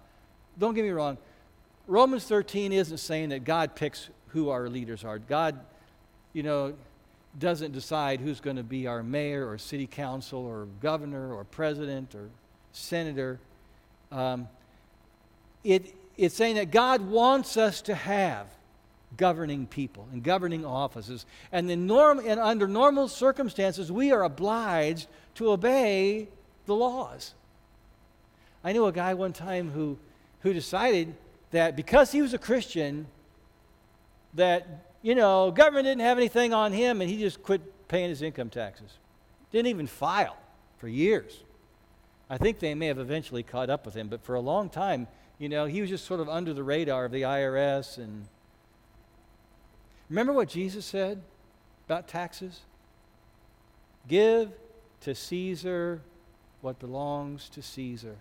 don't 0.57 0.73
get 0.73 0.83
me 0.83 0.89
wrong. 0.89 1.17
Romans 1.87 2.25
13 2.25 2.71
isn't 2.71 2.97
saying 2.97 3.29
that 3.29 3.43
God 3.43 3.75
picks 3.75 4.09
who 4.27 4.49
our 4.49 4.69
leaders 4.69 5.03
are. 5.03 5.19
God, 5.19 5.59
you 6.33 6.43
know, 6.43 6.73
doesn't 7.39 7.71
decide 7.71 8.19
who's 8.19 8.39
going 8.39 8.57
to 8.57 8.63
be 8.63 8.87
our 8.87 9.03
mayor 9.03 9.49
or 9.49 9.57
city 9.57 9.87
council 9.87 10.45
or 10.45 10.67
governor 10.81 11.33
or 11.33 11.43
president 11.43 12.13
or 12.15 12.29
senator. 12.73 13.39
Um, 14.11 14.47
it, 15.63 15.95
it's 16.17 16.35
saying 16.35 16.55
that 16.55 16.71
God 16.71 17.01
wants 17.01 17.57
us 17.57 17.81
to 17.83 17.95
have 17.95 18.47
governing 19.17 19.67
people 19.67 20.07
and 20.11 20.23
governing 20.23 20.65
offices. 20.65 21.25
And, 21.51 21.69
the 21.69 21.75
norm, 21.75 22.19
and 22.19 22.39
under 22.39 22.67
normal 22.67 23.07
circumstances, 23.07 23.91
we 23.91 24.11
are 24.11 24.23
obliged 24.23 25.07
to 25.35 25.51
obey 25.51 26.27
the 26.65 26.75
laws. 26.75 27.33
I 28.63 28.73
knew 28.73 28.85
a 28.85 28.91
guy 28.91 29.13
one 29.13 29.33
time 29.33 29.71
who, 29.71 29.97
who 30.41 30.53
decided 30.53 31.15
that 31.51 31.75
because 31.75 32.11
he 32.11 32.21
was 32.21 32.33
a 32.33 32.37
Christian, 32.37 33.07
that, 34.35 34.93
you 35.01 35.15
know, 35.15 35.51
government 35.51 35.85
didn't 35.85 36.01
have 36.01 36.17
anything 36.17 36.53
on 36.53 36.71
him 36.71 37.01
and 37.01 37.09
he 37.09 37.19
just 37.19 37.41
quit 37.41 37.61
paying 37.87 38.09
his 38.09 38.21
income 38.21 38.49
taxes. 38.49 38.97
Didn't 39.51 39.67
even 39.67 39.87
file 39.87 40.37
for 40.77 40.87
years. 40.87 41.43
I 42.29 42.37
think 42.37 42.59
they 42.59 42.73
may 42.75 42.87
have 42.87 42.99
eventually 42.99 43.43
caught 43.43 43.69
up 43.69 43.85
with 43.85 43.95
him, 43.95 44.07
but 44.07 44.23
for 44.23 44.35
a 44.35 44.39
long 44.39 44.69
time, 44.69 45.07
you 45.37 45.49
know, 45.49 45.65
he 45.65 45.81
was 45.81 45.89
just 45.89 46.05
sort 46.05 46.19
of 46.19 46.29
under 46.29 46.53
the 46.53 46.63
radar 46.63 47.05
of 47.05 47.11
the 47.11 47.23
IRS. 47.23 47.97
And 47.97 48.27
remember 50.09 50.31
what 50.31 50.47
Jesus 50.47 50.85
said 50.85 51.21
about 51.87 52.07
taxes? 52.07 52.61
Give 54.07 54.51
to 55.01 55.13
Caesar 55.13 56.01
what 56.61 56.79
belongs 56.79 57.49
to 57.49 57.61
Caesar. 57.61 58.15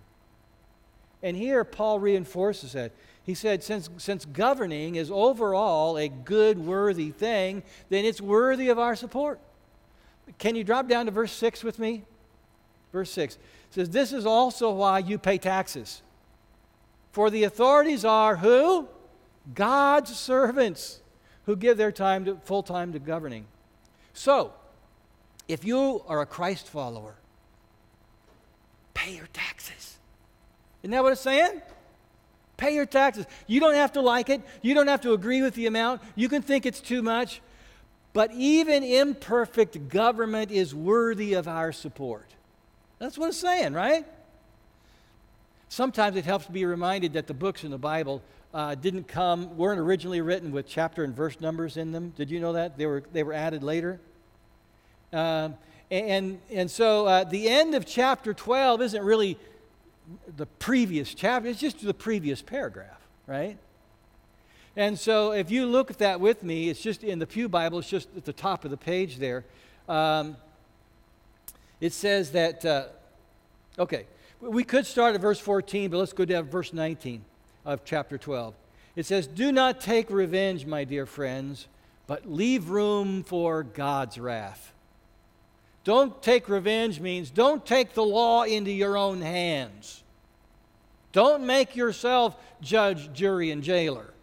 And 1.23 1.37
here 1.37 1.63
Paul 1.63 1.99
reinforces 1.99 2.73
that. 2.73 2.91
He 3.23 3.35
said, 3.35 3.63
since, 3.63 3.89
since 3.97 4.25
governing 4.25 4.95
is 4.95 5.11
overall 5.11 5.97
a 5.97 6.09
good, 6.09 6.57
worthy 6.57 7.11
thing, 7.11 7.63
then 7.89 8.03
it's 8.05 8.19
worthy 8.19 8.69
of 8.69 8.79
our 8.79 8.95
support. 8.95 9.39
Can 10.39 10.55
you 10.55 10.63
drop 10.63 10.87
down 10.87 11.05
to 11.05 11.11
verse 11.11 11.31
6 11.31 11.63
with 11.63 11.77
me? 11.77 12.03
Verse 12.91 13.11
6 13.11 13.37
says, 13.69 13.89
This 13.89 14.11
is 14.11 14.25
also 14.25 14.71
why 14.71 14.99
you 14.99 15.17
pay 15.17 15.37
taxes. 15.37 16.01
For 17.11 17.29
the 17.29 17.43
authorities 17.43 18.05
are 18.05 18.37
who? 18.37 18.87
God's 19.53 20.15
servants 20.15 21.01
who 21.45 21.55
give 21.55 21.77
their 21.77 21.91
time 21.91 22.25
to, 22.25 22.35
full 22.43 22.63
time 22.63 22.93
to 22.93 22.99
governing. 22.99 23.45
So, 24.13 24.53
if 25.47 25.65
you 25.65 26.03
are 26.07 26.21
a 26.21 26.25
Christ 26.25 26.67
follower, 26.67 27.15
pay 28.93 29.15
your 29.15 29.27
taxes. 29.33 29.90
Isn't 30.83 30.91
that 30.91 31.03
what 31.03 31.11
it's 31.11 31.21
saying? 31.21 31.61
Pay 32.57 32.75
your 32.75 32.85
taxes. 32.85 33.25
You 33.47 33.59
don't 33.59 33.73
have 33.73 33.93
to 33.93 34.01
like 34.01 34.29
it. 34.29 34.41
You 34.61 34.73
don't 34.73 34.87
have 34.87 35.01
to 35.01 35.13
agree 35.13 35.41
with 35.41 35.55
the 35.55 35.65
amount. 35.65 36.01
You 36.15 36.29
can 36.29 36.41
think 36.41 36.65
it's 36.65 36.81
too 36.81 37.01
much. 37.01 37.41
But 38.13 38.31
even 38.33 38.83
imperfect 38.83 39.89
government 39.89 40.51
is 40.51 40.75
worthy 40.75 41.33
of 41.33 41.47
our 41.47 41.71
support. 41.71 42.27
That's 42.99 43.17
what 43.17 43.29
it's 43.29 43.37
saying, 43.37 43.73
right? 43.73 44.05
Sometimes 45.69 46.17
it 46.17 46.25
helps 46.25 46.45
to 46.45 46.51
be 46.51 46.65
reminded 46.65 47.13
that 47.13 47.27
the 47.27 47.33
books 47.33 47.63
in 47.63 47.71
the 47.71 47.77
Bible 47.77 48.21
uh, 48.53 48.75
didn't 48.75 49.07
come, 49.07 49.57
weren't 49.57 49.79
originally 49.79 50.21
written 50.21 50.51
with 50.51 50.67
chapter 50.67 51.03
and 51.03 51.15
verse 51.15 51.39
numbers 51.39 51.77
in 51.77 51.93
them. 51.93 52.13
Did 52.17 52.29
you 52.29 52.39
know 52.39 52.53
that? 52.53 52.77
They 52.77 52.85
were, 52.85 53.03
they 53.13 53.23
were 53.23 53.33
added 53.33 53.63
later. 53.63 53.99
Um, 55.13 55.55
and, 55.89 56.39
and 56.49 56.69
so 56.69 57.07
uh, 57.07 57.23
the 57.23 57.49
end 57.49 57.73
of 57.75 57.85
chapter 57.85 58.33
12 58.33 58.81
isn't 58.81 59.03
really 59.03 59.37
the 60.37 60.45
previous 60.45 61.13
chapter, 61.13 61.49
it's 61.49 61.59
just 61.59 61.83
the 61.83 61.93
previous 61.93 62.41
paragraph, 62.41 62.99
right? 63.27 63.57
And 64.75 64.97
so 64.97 65.31
if 65.31 65.51
you 65.51 65.65
look 65.65 65.91
at 65.91 65.97
that 65.99 66.19
with 66.19 66.43
me, 66.43 66.69
it's 66.69 66.81
just 66.81 67.03
in 67.03 67.19
the 67.19 67.27
Pew 67.27 67.49
Bible, 67.49 67.79
it's 67.79 67.89
just 67.89 68.07
at 68.15 68.25
the 68.25 68.33
top 68.33 68.63
of 68.63 68.71
the 68.71 68.77
page 68.77 69.17
there. 69.17 69.43
Um, 69.89 70.37
it 71.79 71.93
says 71.93 72.31
that, 72.31 72.63
uh, 72.63 72.85
okay, 73.77 74.05
we 74.39 74.63
could 74.63 74.85
start 74.85 75.15
at 75.15 75.21
verse 75.21 75.39
14, 75.39 75.89
but 75.89 75.97
let's 75.97 76.13
go 76.13 76.25
down 76.25 76.45
to 76.45 76.49
verse 76.49 76.73
19 76.73 77.23
of 77.65 77.83
chapter 77.83 78.17
12. 78.17 78.53
It 78.95 79.05
says, 79.05 79.27
Do 79.27 79.51
not 79.51 79.81
take 79.81 80.09
revenge, 80.09 80.65
my 80.65 80.83
dear 80.83 81.05
friends, 81.05 81.67
but 82.07 82.29
leave 82.29 82.69
room 82.69 83.23
for 83.23 83.63
God's 83.63 84.17
wrath. 84.17 84.73
Don't 85.83 86.21
take 86.21 86.47
revenge 86.47 86.99
means 86.99 87.31
don't 87.31 87.65
take 87.65 87.93
the 87.93 88.03
law 88.03 88.43
into 88.43 88.71
your 88.71 88.97
own 88.97 89.21
hands. 89.21 90.00
Don't 91.11 91.45
make 91.45 91.75
yourself 91.75 92.37
judge, 92.61 93.11
jury, 93.13 93.51
and 93.51 93.63
jailer. 93.63 94.13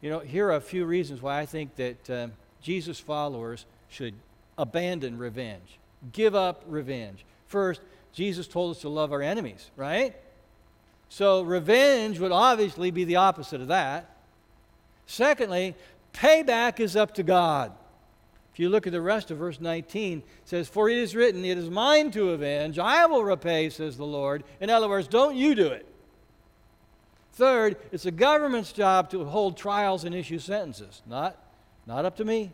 You 0.00 0.10
know, 0.10 0.20
here 0.20 0.48
are 0.48 0.56
a 0.56 0.60
few 0.60 0.84
reasons 0.84 1.20
why 1.20 1.40
I 1.40 1.46
think 1.46 1.76
that 1.76 2.10
uh, 2.10 2.28
Jesus' 2.62 2.98
followers 2.98 3.66
should 3.88 4.14
abandon 4.56 5.18
revenge, 5.18 5.78
give 6.12 6.34
up 6.34 6.62
revenge. 6.66 7.24
First, 7.46 7.80
Jesus 8.12 8.46
told 8.46 8.76
us 8.76 8.82
to 8.82 8.88
love 8.88 9.12
our 9.12 9.22
enemies, 9.22 9.70
right? 9.76 10.14
So, 11.08 11.42
revenge 11.42 12.18
would 12.18 12.32
obviously 12.32 12.90
be 12.90 13.04
the 13.04 13.16
opposite 13.16 13.60
of 13.60 13.68
that. 13.68 14.16
Secondly, 15.06 15.74
payback 16.12 16.78
is 16.78 16.94
up 16.96 17.14
to 17.14 17.22
God. 17.22 17.72
You 18.60 18.68
look 18.68 18.86
at 18.86 18.92
the 18.92 19.00
rest 19.00 19.30
of 19.30 19.38
verse 19.38 19.58
19, 19.58 20.18
it 20.18 20.24
says, 20.44 20.68
For 20.68 20.90
it 20.90 20.98
is 20.98 21.16
written, 21.16 21.46
It 21.46 21.56
is 21.56 21.70
mine 21.70 22.10
to 22.10 22.32
avenge, 22.32 22.78
I 22.78 23.06
will 23.06 23.24
repay, 23.24 23.70
says 23.70 23.96
the 23.96 24.04
Lord. 24.04 24.44
In 24.60 24.68
other 24.68 24.86
words, 24.86 25.08
don't 25.08 25.34
you 25.34 25.54
do 25.54 25.68
it. 25.68 25.86
Third, 27.32 27.78
it's 27.90 28.02
the 28.02 28.10
government's 28.10 28.72
job 28.72 29.08
to 29.12 29.24
hold 29.24 29.56
trials 29.56 30.04
and 30.04 30.14
issue 30.14 30.38
sentences, 30.38 31.00
not, 31.08 31.42
not 31.86 32.04
up 32.04 32.18
to 32.18 32.24
me. 32.26 32.52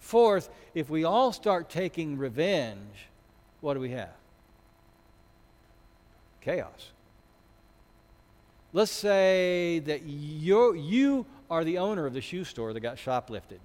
Fourth, 0.00 0.50
if 0.74 0.90
we 0.90 1.04
all 1.04 1.32
start 1.32 1.70
taking 1.70 2.18
revenge, 2.18 3.08
what 3.62 3.72
do 3.72 3.80
we 3.80 3.92
have? 3.92 4.12
Chaos. 6.42 6.90
Let's 8.74 8.92
say 8.92 9.78
that 9.86 10.02
you 10.02 10.74
you 10.74 11.24
are 11.50 11.64
the 11.64 11.78
owner 11.78 12.04
of 12.04 12.12
the 12.12 12.20
shoe 12.20 12.44
store 12.44 12.74
that 12.74 12.80
got 12.80 12.98
shoplifted 12.98 13.60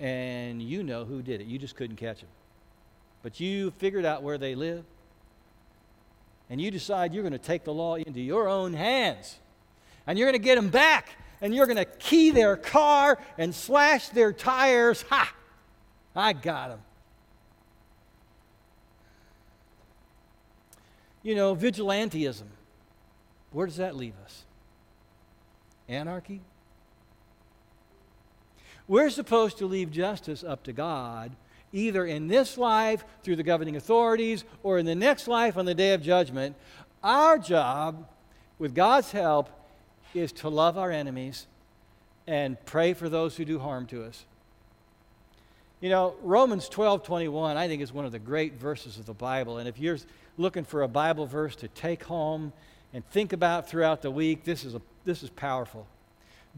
and 0.00 0.62
you 0.62 0.82
know 0.82 1.04
who 1.04 1.22
did 1.22 1.40
it. 1.40 1.46
You 1.46 1.58
just 1.58 1.76
couldn't 1.76 1.96
catch 1.96 2.20
them. 2.20 2.28
But 3.22 3.40
you 3.40 3.72
figured 3.72 4.04
out 4.04 4.22
where 4.22 4.38
they 4.38 4.54
live, 4.54 4.84
and 6.50 6.60
you 6.60 6.70
decide 6.70 7.12
you're 7.12 7.22
going 7.22 7.32
to 7.32 7.38
take 7.38 7.64
the 7.64 7.74
law 7.74 7.96
into 7.96 8.20
your 8.20 8.48
own 8.48 8.72
hands. 8.74 9.38
and 10.06 10.18
you're 10.18 10.26
going 10.26 10.40
to 10.40 10.44
get 10.44 10.54
them 10.54 10.70
back, 10.70 11.10
and 11.42 11.54
you're 11.54 11.66
going 11.66 11.76
to 11.76 11.84
key 11.84 12.30
their 12.30 12.56
car 12.56 13.18
and 13.36 13.54
slash 13.54 14.08
their 14.08 14.32
tires. 14.32 15.04
Ha! 15.10 15.34
I 16.16 16.32
got 16.32 16.70
them. 16.70 16.80
You 21.22 21.34
know, 21.34 21.54
vigilantism. 21.54 22.46
Where 23.52 23.66
does 23.66 23.76
that 23.76 23.96
leave 23.96 24.14
us? 24.24 24.44
Anarchy? 25.88 26.40
We're 28.88 29.10
supposed 29.10 29.58
to 29.58 29.66
leave 29.66 29.90
justice 29.90 30.42
up 30.42 30.64
to 30.64 30.72
God, 30.72 31.36
either 31.72 32.06
in 32.06 32.26
this 32.26 32.56
life 32.56 33.04
through 33.22 33.36
the 33.36 33.42
governing 33.42 33.76
authorities 33.76 34.44
or 34.62 34.78
in 34.78 34.86
the 34.86 34.94
next 34.94 35.28
life 35.28 35.58
on 35.58 35.66
the 35.66 35.74
day 35.74 35.92
of 35.92 36.02
judgment. 36.02 36.56
Our 37.04 37.38
job, 37.38 38.08
with 38.58 38.74
God's 38.74 39.12
help, 39.12 39.50
is 40.14 40.32
to 40.32 40.48
love 40.48 40.78
our 40.78 40.90
enemies 40.90 41.46
and 42.26 42.62
pray 42.64 42.94
for 42.94 43.10
those 43.10 43.36
who 43.36 43.44
do 43.44 43.58
harm 43.58 43.86
to 43.86 44.04
us. 44.04 44.24
You 45.80 45.90
know, 45.90 46.14
Romans 46.22 46.68
12 46.68 47.04
21, 47.04 47.56
I 47.56 47.68
think, 47.68 47.82
is 47.82 47.92
one 47.92 48.06
of 48.06 48.12
the 48.12 48.18
great 48.18 48.54
verses 48.54 48.98
of 48.98 49.04
the 49.06 49.14
Bible. 49.14 49.58
And 49.58 49.68
if 49.68 49.78
you're 49.78 49.98
looking 50.38 50.64
for 50.64 50.82
a 50.82 50.88
Bible 50.88 51.26
verse 51.26 51.54
to 51.56 51.68
take 51.68 52.04
home 52.04 52.52
and 52.92 53.06
think 53.10 53.32
about 53.32 53.68
throughout 53.68 54.02
the 54.02 54.10
week, 54.10 54.44
this 54.44 54.64
is, 54.64 54.74
a, 54.74 54.80
this 55.04 55.22
is 55.22 55.30
powerful. 55.30 55.86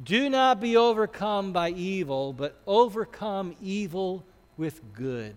Do 0.02 0.30
not 0.30 0.60
be 0.60 0.76
overcome 0.76 1.52
by 1.52 1.70
evil, 1.70 2.32
but 2.32 2.56
overcome 2.66 3.54
evil 3.60 4.24
with 4.56 4.80
good. 4.94 5.34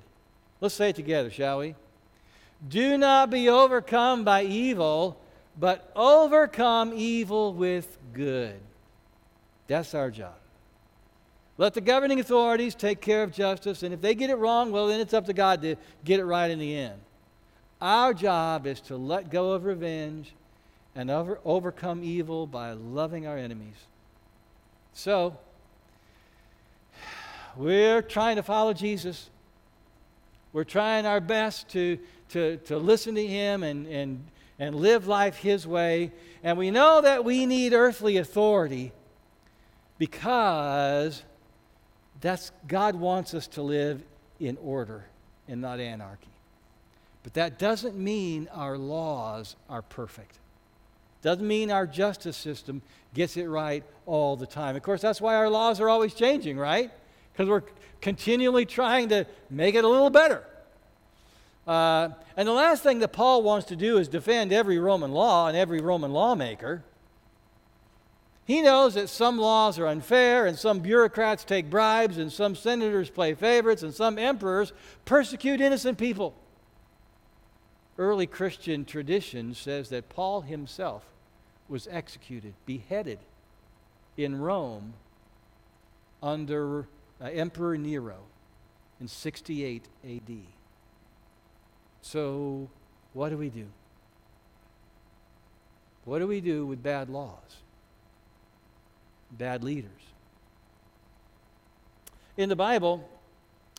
Let's 0.62 0.75
say 0.75 0.89
it 0.89 0.96
together, 0.96 1.29
shall 1.29 1.60
we? 1.60 1.75
Do 2.67 2.98
not 2.98 3.29
be 3.29 3.50
overcome 3.50 4.24
by 4.24 4.43
evil, 4.43 5.17
but 5.60 5.91
overcome 5.96 6.93
evil 6.96 7.53
with 7.53 7.98
good. 8.13 8.60
That's 9.67 9.93
our 9.93 10.10
job. 10.10 10.36
Let 11.58 11.74
the 11.74 11.82
governing 11.82 12.20
authorities 12.20 12.74
take 12.74 13.01
care 13.01 13.22
of 13.22 13.32
justice, 13.32 13.84
and 13.84 13.93
if 13.93 14.01
they 14.01 14.15
get 14.15 14.29
it 14.29 14.36
wrong, 14.36 14.72
well, 14.72 14.88
then 14.88 15.00
it's 15.00 15.13
up 15.13 15.25
to 15.25 15.34
God 15.34 15.62
to 15.62 15.75
get 16.03 16.20
it 16.20 16.25
right 16.25 16.50
in 16.50 16.58
the 16.58 16.75
end. 16.75 17.00
Our 17.82 18.13
job 18.13 18.65
is 18.65 18.79
to 18.82 18.96
let 18.96 19.29
go 19.29 19.51
of 19.51 19.65
revenge 19.65 20.34
and 20.96 21.12
over, 21.12 21.39
overcome 21.43 22.03
evil 22.03 22.48
by 22.48 22.72
loving 22.72 23.27
our 23.27 23.38
enemies. 23.38 23.75
So, 24.93 25.38
we're 27.55 28.01
trying 28.01 28.35
to 28.38 28.43
follow 28.43 28.73
Jesus. 28.73 29.29
We're 30.53 30.63
trying 30.63 31.05
our 31.05 31.19
best 31.19 31.69
to, 31.69 32.00
to, 32.29 32.57
to 32.57 32.77
listen 32.77 33.15
to 33.15 33.25
Him 33.25 33.63
and, 33.63 33.88
and, 33.88 34.23
and 34.59 34.75
live 34.75 35.07
life 35.07 35.38
His 35.38 35.67
way. 35.67 36.12
And 36.43 36.57
we 36.57 36.71
know 36.71 37.01
that 37.01 37.25
we 37.25 37.45
need 37.45 37.73
earthly 37.73 38.17
authority 38.17 38.91
because 39.97 41.23
that's, 42.21 42.51
God 42.67 42.95
wants 42.95 43.33
us 43.33 43.47
to 43.47 43.62
live 43.62 44.03
in 44.39 44.57
order 44.57 45.05
and 45.47 45.62
not 45.62 45.79
anarchy. 45.79 46.27
But 47.23 47.35
that 47.35 47.57
doesn't 47.57 47.95
mean 47.95 48.50
our 48.53 48.77
laws 48.77 49.55
are 49.69 49.81
perfect. 49.81 50.39
Doesn't 51.24 51.48
mean 51.48 51.72
our 51.72 51.88
justice 51.88 52.38
system 52.38 52.82
gets 53.13 53.38
it 53.38 53.46
right 53.46 53.84
all 54.06 54.36
the 54.36 54.46
time. 54.46 54.75
Of 54.75 54.84
course, 54.84 55.01
that's 55.01 55.22
why 55.22 55.36
our 55.36 55.50
laws 55.50 55.80
are 55.80 55.88
always 55.89 56.13
changing, 56.13 56.58
right? 56.58 56.92
Because 57.32 57.50
we're 57.50 57.63
continually 58.01 58.65
trying 58.65 59.10
to 59.10 59.25
make 59.50 59.74
it 59.74 59.86
a 59.86 59.88
little 59.88 60.10
better. 60.10 60.44
Uh, 61.65 62.10
and 62.36 62.46
the 62.46 62.53
last 62.53 62.84
thing 62.84 63.00
that 63.00 63.13
Paul 63.13 63.42
wants 63.42 63.68
to 63.68 63.77
do 63.77 63.98
is 63.98 64.10
defend 64.10 64.51
every 64.51 64.77
Roman 64.77 65.13
law 65.13 65.48
and 65.48 65.56
every 65.56 65.80
Roman 65.80 66.12
lawmaker. 66.12 66.84
He 68.46 68.62
knows 68.62 68.96
that 68.96 69.08
some 69.08 69.39
laws 69.39 69.80
are 69.80 69.88
unfair, 69.88 70.46
and 70.46 70.60
some 70.60 70.82
bureaucrats 70.82 71.46
take 71.46 71.70
bribes, 71.70 72.18
and 72.18 72.30
some 72.30 72.56
senators 72.56 73.10
play 73.10 73.34
favorites, 73.34 73.82
and 73.82 73.94
some 73.94 74.20
emperors 74.20 74.74
persecute 75.05 75.62
innocent 75.62 75.98
people. 75.98 76.36
Early 77.98 78.27
Christian 78.27 78.83
tradition 78.83 79.53
says 79.53 79.88
that 79.90 80.09
Paul 80.09 80.42
himself 80.42 81.05
was 81.74 81.88
executed, 81.90 82.53
beheaded 82.68 83.18
in 84.16 84.40
Rome 84.40 84.94
under 86.22 86.88
uh, 87.20 87.25
Emperor 87.25 87.79
Nero 87.79 88.20
in 89.01 89.07
68 89.07 89.83
AD. 90.07 90.38
So, 92.03 92.70
what 93.14 93.29
do 93.29 93.40
we 93.40 93.50
do? 93.50 93.66
What 96.05 96.20
do 96.20 96.27
we 96.27 96.42
do 96.42 96.64
with 96.68 96.83
bad 96.83 97.09
laws? 97.09 97.57
Bad 99.31 99.64
leaders? 99.64 99.90
In 102.38 102.50
the 102.50 102.55
Bible, 102.55 103.09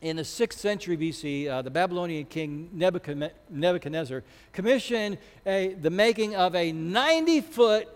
in 0.05 0.17
the 0.17 0.23
6th 0.23 0.59
century 0.59 0.99
BC, 0.99 1.49
uh, 1.49 1.63
the 1.63 1.71
Babylonian 1.71 2.27
king 2.27 2.69
Nebuchadnezzar 2.75 4.23
commissioned 4.53 5.17
a, 5.47 5.73
the 5.81 5.89
making 5.89 6.37
of 6.37 6.55
a 6.55 6.73
90 6.73 7.41
foot 7.41 7.89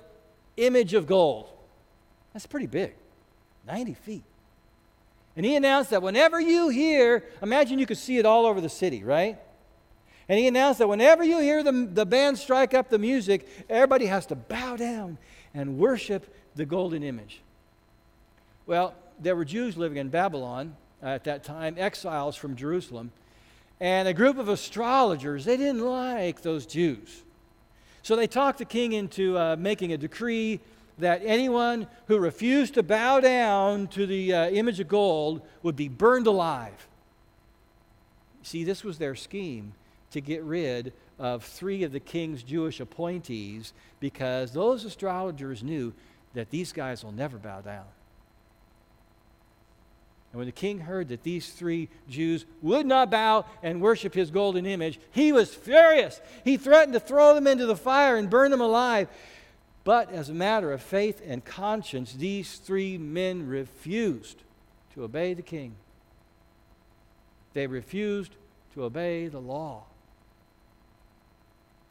image 0.57 0.95
of 0.95 1.07
gold. 1.07 1.51
That's 2.33 2.47
pretty 2.47 2.67
big, 2.67 2.95
90 3.67 3.93
feet. 3.93 4.25
And 5.37 5.45
he 5.45 5.55
announced 5.55 5.91
that 5.91 6.01
whenever 6.01 6.41
you 6.41 6.71
hear, 6.71 7.25
imagine 7.43 7.79
you 7.79 7.85
could 7.85 7.99
see 7.99 8.17
it 8.17 8.25
all 8.25 8.47
over 8.47 8.63
the 8.63 8.71
city, 8.71 9.05
right? 9.05 9.39
And 10.31 10.39
he 10.39 10.47
announced 10.47 10.79
that 10.79 10.89
whenever 10.89 11.23
you 11.23 11.41
hear 11.41 11.63
the, 11.63 11.91
the 11.93 12.07
band 12.07 12.39
strike 12.39 12.73
up 12.73 12.89
the 12.89 12.99
music, 12.99 13.47
everybody 13.69 14.07
has 14.07 14.25
to 14.27 14.35
bow 14.35 14.77
down 14.77 15.19
and 15.53 15.77
worship 15.77 16.35
the 16.57 16.65
golden 16.65 17.03
image. 17.03 17.43
Well, 18.65 18.95
there 19.21 19.37
were 19.37 19.45
Jews 19.45 19.77
living 19.77 19.99
in 19.99 20.09
Babylon 20.09 20.75
at 21.03 21.25
that 21.25 21.45
time, 21.45 21.77
exiles 21.79 22.37
from 22.37 22.57
Jerusalem. 22.57 23.13
And 23.81 24.09
a 24.09 24.15
group 24.15 24.39
of 24.39 24.49
astrologers, 24.49 25.45
they 25.45 25.57
didn't 25.57 25.85
like 25.85 26.43
those 26.43 26.67
Jews. 26.67 27.23
So 28.03 28.17
they 28.17 28.27
talked 28.27 28.59
the 28.59 28.65
king 28.65 28.93
into 28.93 29.39
uh, 29.39 29.57
making 29.59 29.93
a 29.93 29.99
decree 29.99 30.61
that 30.99 31.23
anyone 31.25 31.87
who 32.07 32.19
refused 32.19 32.75
to 32.75 32.83
bow 32.83 33.21
down 33.21 33.87
to 33.89 34.07
the 34.07 34.35
uh, 34.35 34.51
image 34.51 34.81
of 34.81 34.89
gold 34.89 35.43
would 35.63 35.77
be 35.77 35.89
burned 35.89 36.27
alive. 36.27 36.89
See, 38.43 38.65
this 38.65 38.83
was 38.83 38.99
their 38.99 39.15
scheme 39.15 39.75
to 40.11 40.21
get 40.21 40.43
rid 40.43 40.93
of 41.19 41.45
three 41.45 41.83
of 41.85 41.93
the 41.93 42.01
king's 42.01 42.43
Jewish 42.43 42.81
appointees 42.81 43.73
because 44.01 44.53
those 44.53 44.85
astrologers 44.85 45.63
knew 45.63 45.93
that 46.35 46.51
these 46.51 46.73
guys 46.73 47.05
will 47.05 47.13
never 47.13 47.37
bow 47.39 47.61
down. 47.61 47.85
And 50.33 50.39
when 50.39 50.47
the 50.47 50.53
king 50.53 50.81
heard 50.81 51.09
that 51.09 51.23
these 51.23 51.51
three 51.51 51.89
Jews 52.09 52.45
would 52.61 52.87
not 52.87 53.11
bow 53.11 53.47
and 53.63 53.81
worship 53.81 54.13
his 54.15 54.31
golden 54.31 54.67
image, 54.67 55.01
he 55.11 55.33
was 55.33 55.55
furious. 55.55 56.21
He 56.45 56.57
threatened 56.59 56.93
to 56.93 57.01
throw 57.01 57.35
them 57.35 57.47
into 57.47 57.67
the 57.67 57.77
fire 57.77 58.17
and 58.17 58.29
burn 58.29 58.51
them 58.51 58.61
alive. 58.61 59.09
But 59.85 60.13
as 60.13 60.29
a 60.29 60.35
matter 60.35 60.71
of 60.73 60.83
faith 60.83 61.23
and 61.27 61.43
conscience, 61.43 62.13
these 62.13 62.59
three 62.59 62.99
men 62.99 63.47
refused 63.47 64.43
to 64.95 65.05
obey 65.05 65.33
the 65.33 65.43
king. 65.43 65.77
They 67.55 67.67
refused 67.67 68.33
to 68.75 68.85
obey 68.85 69.29
the 69.29 69.41
law. 69.41 69.85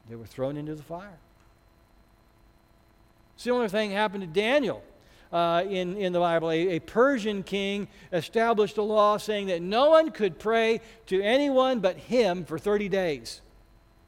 They 0.07 0.15
were 0.15 0.27
thrown 0.27 0.57
into 0.57 0.75
the 0.75 0.83
fire. 0.83 1.17
Similar 3.35 3.67
thing 3.67 3.91
happened 3.91 4.21
to 4.21 4.27
Daniel 4.27 4.83
uh, 5.31 5.63
in, 5.67 5.97
in 5.97 6.13
the 6.13 6.19
Bible. 6.19 6.49
A, 6.51 6.75
a 6.75 6.79
Persian 6.79 7.43
king 7.43 7.87
established 8.11 8.77
a 8.77 8.81
law 8.81 9.17
saying 9.17 9.47
that 9.47 9.61
no 9.61 9.89
one 9.89 10.11
could 10.11 10.39
pray 10.39 10.81
to 11.07 11.21
anyone 11.21 11.79
but 11.79 11.97
him 11.97 12.45
for 12.45 12.57
30 12.57 12.89
days 12.89 13.41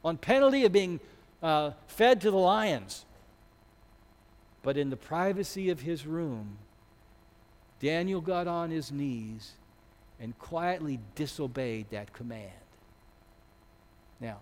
on 0.03 0.17
penalty 0.17 0.65
of 0.65 0.71
being 0.71 0.99
uh, 1.43 1.71
fed 1.87 2.21
to 2.21 2.31
the 2.31 2.37
lions. 2.37 3.05
But 4.61 4.77
in 4.77 4.89
the 4.89 4.97
privacy 4.97 5.69
of 5.69 5.81
his 5.81 6.05
room, 6.05 6.57
Daniel 7.79 8.21
got 8.21 8.47
on 8.47 8.71
his 8.71 8.91
knees 8.91 9.53
and 10.19 10.37
quietly 10.37 10.99
disobeyed 11.15 11.89
that 11.91 12.11
command. 12.11 12.51
Now, 14.19 14.39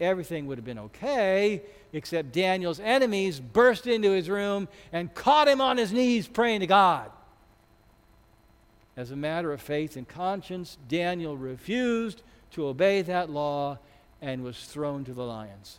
everything 0.00 0.46
would 0.46 0.58
have 0.58 0.64
been 0.64 0.78
okay, 0.78 1.62
except 1.92 2.32
Daniel's 2.32 2.80
enemies 2.80 3.40
burst 3.40 3.86
into 3.86 4.10
his 4.10 4.28
room 4.28 4.68
and 4.92 5.12
caught 5.14 5.48
him 5.48 5.60
on 5.60 5.76
his 5.76 5.92
knees 5.92 6.26
praying 6.26 6.60
to 6.60 6.66
God. 6.66 7.10
As 8.96 9.10
a 9.10 9.16
matter 9.16 9.52
of 9.52 9.60
faith 9.60 9.96
and 9.96 10.06
conscience, 10.06 10.76
Daniel 10.88 11.36
refused 11.36 12.22
to 12.52 12.66
obey 12.66 13.02
that 13.02 13.30
law 13.30 13.78
and 14.20 14.42
was 14.42 14.64
thrown 14.66 15.04
to 15.04 15.12
the 15.12 15.22
lions. 15.22 15.78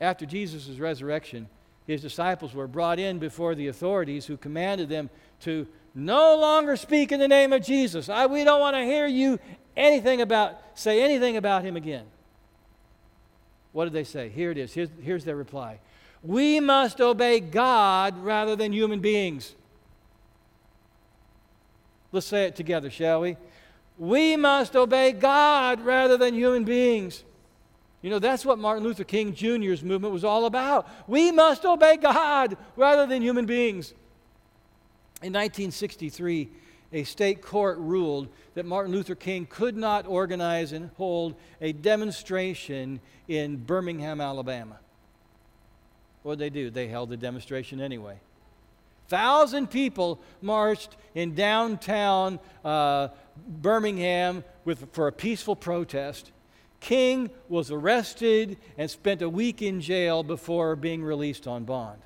After 0.00 0.26
Jesus' 0.26 0.78
resurrection, 0.78 1.48
his 1.86 2.00
disciples 2.00 2.54
were 2.54 2.66
brought 2.66 2.98
in 2.98 3.18
before 3.18 3.54
the 3.54 3.68
authorities 3.68 4.26
who 4.26 4.36
commanded 4.36 4.88
them 4.88 5.10
to 5.40 5.66
no 5.94 6.36
longer 6.38 6.76
speak 6.76 7.12
in 7.12 7.20
the 7.20 7.28
name 7.28 7.52
of 7.52 7.62
Jesus. 7.62 8.08
I, 8.08 8.26
we 8.26 8.44
don't 8.44 8.60
want 8.60 8.76
to 8.76 8.84
hear 8.84 9.06
you 9.06 9.38
anything 9.76 10.20
about, 10.20 10.58
say 10.74 11.02
anything 11.02 11.36
about 11.36 11.64
him 11.64 11.76
again. 11.76 12.06
What 13.72 13.84
did 13.84 13.92
they 13.92 14.04
say? 14.04 14.28
Here 14.28 14.50
it 14.50 14.58
is. 14.58 14.72
Here's, 14.72 14.90
here's 15.00 15.24
their 15.24 15.36
reply. 15.36 15.80
We 16.22 16.60
must 16.60 17.00
obey 17.00 17.40
God 17.40 18.18
rather 18.18 18.54
than 18.54 18.72
human 18.72 19.00
beings. 19.00 19.54
Let's 22.12 22.26
say 22.26 22.44
it 22.44 22.54
together, 22.54 22.90
shall 22.90 23.22
we? 23.22 23.36
We 23.98 24.36
must 24.36 24.76
obey 24.76 25.12
God 25.12 25.80
rather 25.80 26.16
than 26.16 26.34
human 26.34 26.64
beings. 26.64 27.24
You 28.02 28.10
know, 28.10 28.18
that's 28.18 28.44
what 28.44 28.58
Martin 28.58 28.84
Luther 28.84 29.04
King 29.04 29.34
Jr.'s 29.34 29.82
movement 29.82 30.12
was 30.12 30.24
all 30.24 30.44
about. 30.44 30.88
We 31.06 31.30
must 31.30 31.64
obey 31.64 31.96
God 31.96 32.56
rather 32.76 33.06
than 33.06 33.22
human 33.22 33.46
beings. 33.46 33.90
In 35.22 35.32
1963, 35.32 36.50
a 36.92 37.04
state 37.04 37.42
court 37.42 37.78
ruled 37.78 38.28
that 38.54 38.66
Martin 38.66 38.92
Luther 38.92 39.14
King 39.14 39.46
could 39.46 39.76
not 39.76 40.06
organize 40.06 40.72
and 40.72 40.90
hold 40.96 41.34
a 41.60 41.72
demonstration 41.72 43.00
in 43.28 43.56
Birmingham, 43.56 44.20
Alabama. 44.20 44.78
What 46.22 46.38
did 46.38 46.44
they 46.44 46.50
do? 46.50 46.70
They 46.70 46.88
held 46.88 47.08
the 47.08 47.16
demonstration 47.16 47.80
anyway. 47.80 48.20
Thousand 49.08 49.70
people 49.70 50.20
marched 50.40 50.96
in 51.14 51.34
downtown 51.34 52.38
uh, 52.64 53.08
Birmingham 53.46 54.44
with, 54.64 54.88
for 54.92 55.08
a 55.08 55.12
peaceful 55.12 55.56
protest. 55.56 56.30
King 56.80 57.30
was 57.48 57.70
arrested 57.70 58.56
and 58.76 58.90
spent 58.90 59.22
a 59.22 59.28
week 59.28 59.62
in 59.62 59.80
jail 59.80 60.22
before 60.22 60.76
being 60.76 61.02
released 61.02 61.46
on 61.46 61.64
bond. 61.64 62.00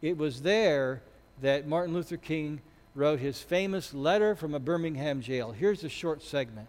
It 0.00 0.16
was 0.16 0.42
there 0.42 1.02
that 1.42 1.66
Martin 1.66 1.94
Luther 1.94 2.16
King 2.16 2.60
wrote 2.94 3.18
his 3.18 3.40
famous 3.42 3.92
letter 3.92 4.34
from 4.34 4.54
a 4.54 4.60
Birmingham 4.60 5.20
jail. 5.20 5.52
Here's 5.52 5.82
a 5.84 5.88
short 5.88 6.22
segment. 6.22 6.68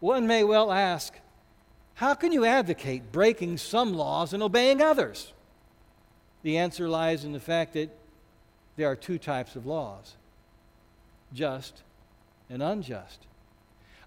One 0.00 0.26
may 0.26 0.44
well 0.44 0.70
ask, 0.70 1.14
how 1.94 2.14
can 2.14 2.32
you 2.32 2.44
advocate 2.44 3.10
breaking 3.10 3.58
some 3.58 3.94
laws 3.94 4.32
and 4.32 4.42
obeying 4.42 4.80
others? 4.80 5.32
The 6.42 6.58
answer 6.58 6.88
lies 6.88 7.24
in 7.24 7.32
the 7.32 7.40
fact 7.40 7.72
that 7.72 7.90
there 8.76 8.88
are 8.88 8.94
two 8.94 9.18
types 9.18 9.56
of 9.56 9.66
laws 9.66 10.14
just 11.32 11.82
and 12.48 12.62
unjust. 12.62 13.26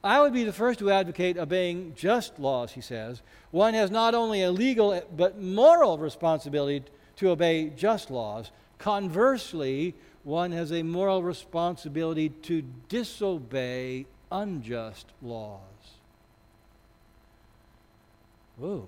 I 0.03 0.21
would 0.21 0.33
be 0.33 0.45
the 0.45 0.53
first 0.53 0.79
to 0.79 0.89
advocate 0.89 1.37
obeying 1.37 1.93
just 1.95 2.39
laws, 2.39 2.71
he 2.71 2.81
says. 2.81 3.21
One 3.51 3.73
has 3.73 3.91
not 3.91 4.15
only 4.15 4.41
a 4.41 4.51
legal 4.51 4.99
but 5.15 5.39
moral 5.39 5.97
responsibility 5.97 6.85
to 7.17 7.29
obey 7.29 7.69
just 7.69 8.09
laws. 8.09 8.49
Conversely, 8.81 9.93
one 10.23 10.51
has 10.51 10.71
a 10.73 10.81
moral 10.81 11.21
responsibility 11.21 12.29
to 12.29 12.63
disobey 12.89 14.07
unjust 14.31 15.05
laws. 15.21 15.59
Whoa. 18.57 18.87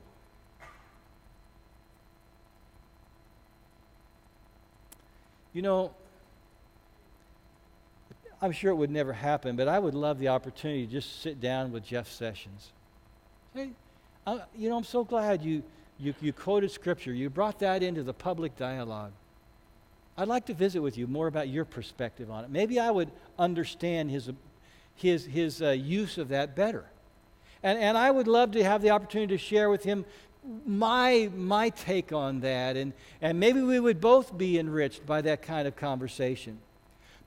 You 5.54 5.62
know, 5.62 5.94
I'm 8.42 8.52
sure 8.52 8.72
it 8.72 8.76
would 8.76 8.90
never 8.90 9.14
happen, 9.14 9.56
but 9.56 9.68
I 9.68 9.78
would 9.78 9.94
love 9.94 10.18
the 10.18 10.30
opportunity 10.30 10.88
to 10.88 10.92
just 10.92 11.22
sit 11.22 11.40
down 11.40 11.72
with 11.72 11.86
Jeff 11.86 12.12
Sessions. 12.12 12.72
Hey, 13.54 13.70
I, 14.26 14.42
you 14.58 14.70
know, 14.70 14.78
I'm 14.78 14.84
so 14.84 15.04
glad 15.04 15.44
you, 15.44 15.62
you, 16.00 16.16
you 16.20 16.34
quoted 16.34 16.72
Scripture. 16.72 17.14
You 17.14 17.30
brought 17.30 17.60
that 17.60 17.84
into 17.84 18.02
the 18.02 18.14
public 18.14 18.58
dialogue. 18.58 19.12
I'd 20.18 20.28
like 20.28 20.46
to 20.46 20.54
visit 20.54 20.82
with 20.82 20.98
you 20.98 21.08
more 21.08 21.28
about 21.28 21.50
your 21.50 21.66
perspective 21.66 22.30
on 22.30 22.44
it. 22.44 22.50
Maybe 22.52 22.80
I 22.80 22.92
would 22.92 23.12
understand 23.40 24.12
his, 24.12 24.30
his, 24.96 25.26
his 25.26 25.62
uh, 25.62 25.70
use 25.70 26.18
of 26.18 26.30
that 26.30 26.56
better. 26.56 26.86
And, 27.64 27.80
and 27.80 27.98
I 27.98 28.12
would 28.12 28.28
love 28.28 28.52
to 28.52 28.64
have 28.64 28.82
the 28.82 28.92
opportunity 28.92 29.36
to 29.36 29.44
share 29.44 29.70
with 29.70 29.84
him 29.84 30.06
my, 30.66 31.32
my 31.36 31.70
take 31.70 32.12
on 32.12 32.42
that. 32.42 32.78
And, 32.78 32.94
and 33.22 33.40
maybe 33.40 33.62
we 33.62 33.80
would 33.80 34.00
both 34.00 34.38
be 34.38 34.60
enriched 34.60 35.06
by 35.06 35.22
that 35.22 35.42
kind 35.42 35.68
of 35.68 35.76
conversation. 35.76 36.60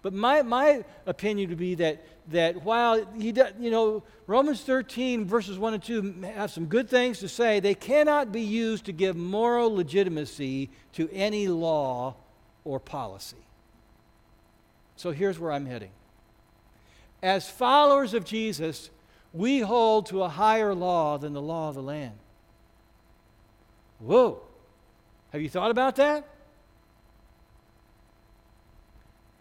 But 0.03 0.13
my, 0.13 0.43
my 0.43 0.85
opinion 1.07 1.49
would 1.49 1.59
be 1.59 1.75
that, 1.77 2.05
that 2.29 2.63
while 2.63 3.05
he 3.19 3.33
does, 3.33 3.53
you 3.59 3.73
know, 3.73 4.05
Romans 4.29 4.61
13, 4.63 5.25
verses 5.25 5.59
1 5.59 5.75
and 5.75 5.83
2 5.83 6.23
have 6.35 6.53
some 6.53 6.67
good 6.67 6.89
things 6.89 7.19
to 7.21 7.29
say, 7.29 7.59
they 7.59 7.75
cannot 7.75 8.31
be 8.31 8.43
used 8.43 8.85
to 8.85 8.93
give 8.93 9.17
moral 9.17 9.75
legitimacy 9.75 10.71
to 10.93 11.11
any 11.11 11.49
law 11.49 12.15
or 12.67 12.81
policy. 12.81 13.37
So 14.97 15.13
here's 15.13 15.39
where 15.39 15.53
I'm 15.53 15.67
heading. 15.67 15.93
As 17.23 17.49
followers 17.49 18.13
of 18.13 18.25
Jesus, 18.25 18.91
we 19.33 19.61
hold 19.61 20.07
to 20.07 20.23
a 20.25 20.29
higher 20.29 20.75
law 20.75 21.17
than 21.17 21.33
the 21.33 21.41
law 21.41 21.69
of 21.69 21.77
the 21.77 21.83
land. 21.83 22.19
Whoa. 24.01 24.43
Have 25.31 25.41
you 25.41 25.49
thought 25.49 25.71
about 25.71 25.97
that? 25.97 26.29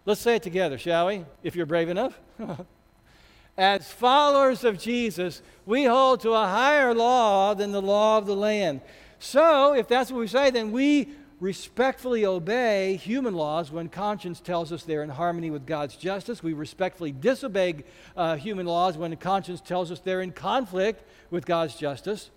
Let's 0.04 0.20
say 0.20 0.36
it 0.36 0.42
together, 0.42 0.78
shall 0.78 1.08
we? 1.08 1.24
If 1.42 1.56
you're 1.56 1.66
brave 1.66 1.88
enough. 1.88 2.18
As 3.58 3.90
followers 3.90 4.62
of 4.62 4.78
Jesus, 4.78 5.42
we 5.64 5.84
hold 5.84 6.20
to 6.20 6.32
a 6.32 6.46
higher 6.46 6.94
law 6.94 7.54
than 7.54 7.72
the 7.72 7.82
law 7.82 8.18
of 8.18 8.26
the 8.26 8.36
land. 8.36 8.82
So, 9.18 9.74
if 9.74 9.88
that's 9.88 10.12
what 10.12 10.20
we 10.20 10.28
say, 10.28 10.50
then 10.50 10.70
we 10.70 11.08
respectfully 11.40 12.24
obey 12.24 12.96
human 12.96 13.34
laws 13.34 13.70
when 13.70 13.88
conscience 13.88 14.40
tells 14.40 14.72
us 14.72 14.82
they're 14.84 15.02
in 15.02 15.10
harmony 15.10 15.50
with 15.50 15.66
God's 15.66 15.96
justice. 15.96 16.42
We 16.42 16.52
respectfully 16.52 17.12
disobey 17.12 17.84
uh, 18.16 18.36
human 18.36 18.66
laws 18.66 18.96
when 18.96 19.14
conscience 19.16 19.60
tells 19.60 19.90
us 19.90 20.00
they're 20.00 20.22
in 20.22 20.32
conflict 20.32 21.02
with 21.30 21.44
God's 21.44 21.74
justice. 21.74 22.30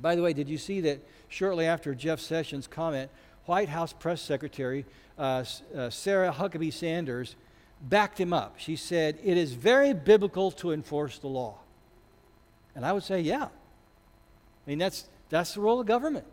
By 0.00 0.16
the 0.16 0.22
way, 0.22 0.32
did 0.32 0.48
you 0.48 0.58
see 0.58 0.80
that 0.82 1.00
shortly 1.28 1.66
after 1.66 1.94
Jeff 1.94 2.20
Sessions' 2.20 2.66
comment, 2.66 3.10
White 3.46 3.68
House 3.68 3.92
Press 3.92 4.20
Secretary 4.20 4.84
uh, 5.18 5.44
uh, 5.74 5.90
Sarah 5.90 6.32
Huckabee 6.32 6.72
Sanders 6.72 7.36
backed 7.80 8.18
him 8.18 8.32
up. 8.32 8.54
She 8.58 8.76
said, 8.76 9.18
It 9.22 9.36
is 9.36 9.52
very 9.52 9.92
biblical 9.92 10.50
to 10.52 10.72
enforce 10.72 11.18
the 11.18 11.28
law. 11.28 11.58
And 12.74 12.84
I 12.84 12.92
would 12.92 13.02
say, 13.02 13.20
Yeah. 13.20 13.44
I 13.44 14.70
mean, 14.70 14.78
that's, 14.78 15.06
that's 15.28 15.54
the 15.54 15.60
role 15.60 15.80
of 15.80 15.86
government. 15.86 16.26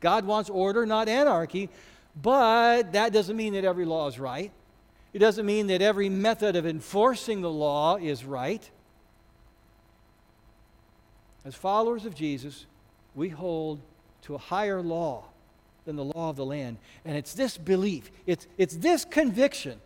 God 0.00 0.24
wants 0.24 0.50
order, 0.50 0.86
not 0.86 1.08
anarchy, 1.08 1.68
but 2.20 2.92
that 2.92 3.12
doesn't 3.12 3.36
mean 3.36 3.54
that 3.54 3.64
every 3.64 3.84
law 3.84 4.08
is 4.08 4.18
right. 4.18 4.52
It 5.12 5.18
doesn't 5.18 5.46
mean 5.46 5.68
that 5.68 5.82
every 5.82 6.08
method 6.08 6.56
of 6.56 6.66
enforcing 6.66 7.40
the 7.40 7.50
law 7.50 7.96
is 7.96 8.24
right. 8.24 8.68
As 11.44 11.54
followers 11.54 12.04
of 12.04 12.14
Jesus, 12.14 12.66
we 13.14 13.28
hold 13.28 13.80
to 14.22 14.34
a 14.34 14.38
higher 14.38 14.82
law 14.82 15.24
than 15.84 15.96
the 15.96 16.04
law 16.04 16.30
of 16.30 16.36
the 16.36 16.44
land. 16.44 16.78
And 17.04 17.16
it's 17.16 17.32
this 17.32 17.56
belief, 17.56 18.10
it's, 18.26 18.46
it's 18.58 18.76
this 18.76 19.04
conviction 19.04 19.80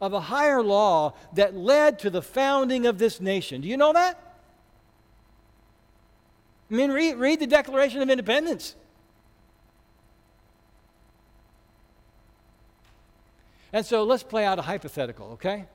of 0.00 0.12
a 0.12 0.20
higher 0.20 0.62
law 0.62 1.14
that 1.34 1.54
led 1.54 1.98
to 2.00 2.10
the 2.10 2.22
founding 2.22 2.86
of 2.86 2.98
this 2.98 3.20
nation. 3.20 3.60
Do 3.60 3.68
you 3.68 3.76
know 3.76 3.92
that? 3.92 4.38
I 6.70 6.74
mean, 6.74 6.90
read, 6.90 7.16
read 7.16 7.40
the 7.40 7.46
Declaration 7.46 8.02
of 8.02 8.10
Independence. 8.10 8.74
And 13.76 13.84
so 13.84 14.04
let's 14.04 14.22
play 14.22 14.46
out 14.46 14.58
a 14.58 14.62
hypothetical, 14.62 15.32
okay? 15.32 15.66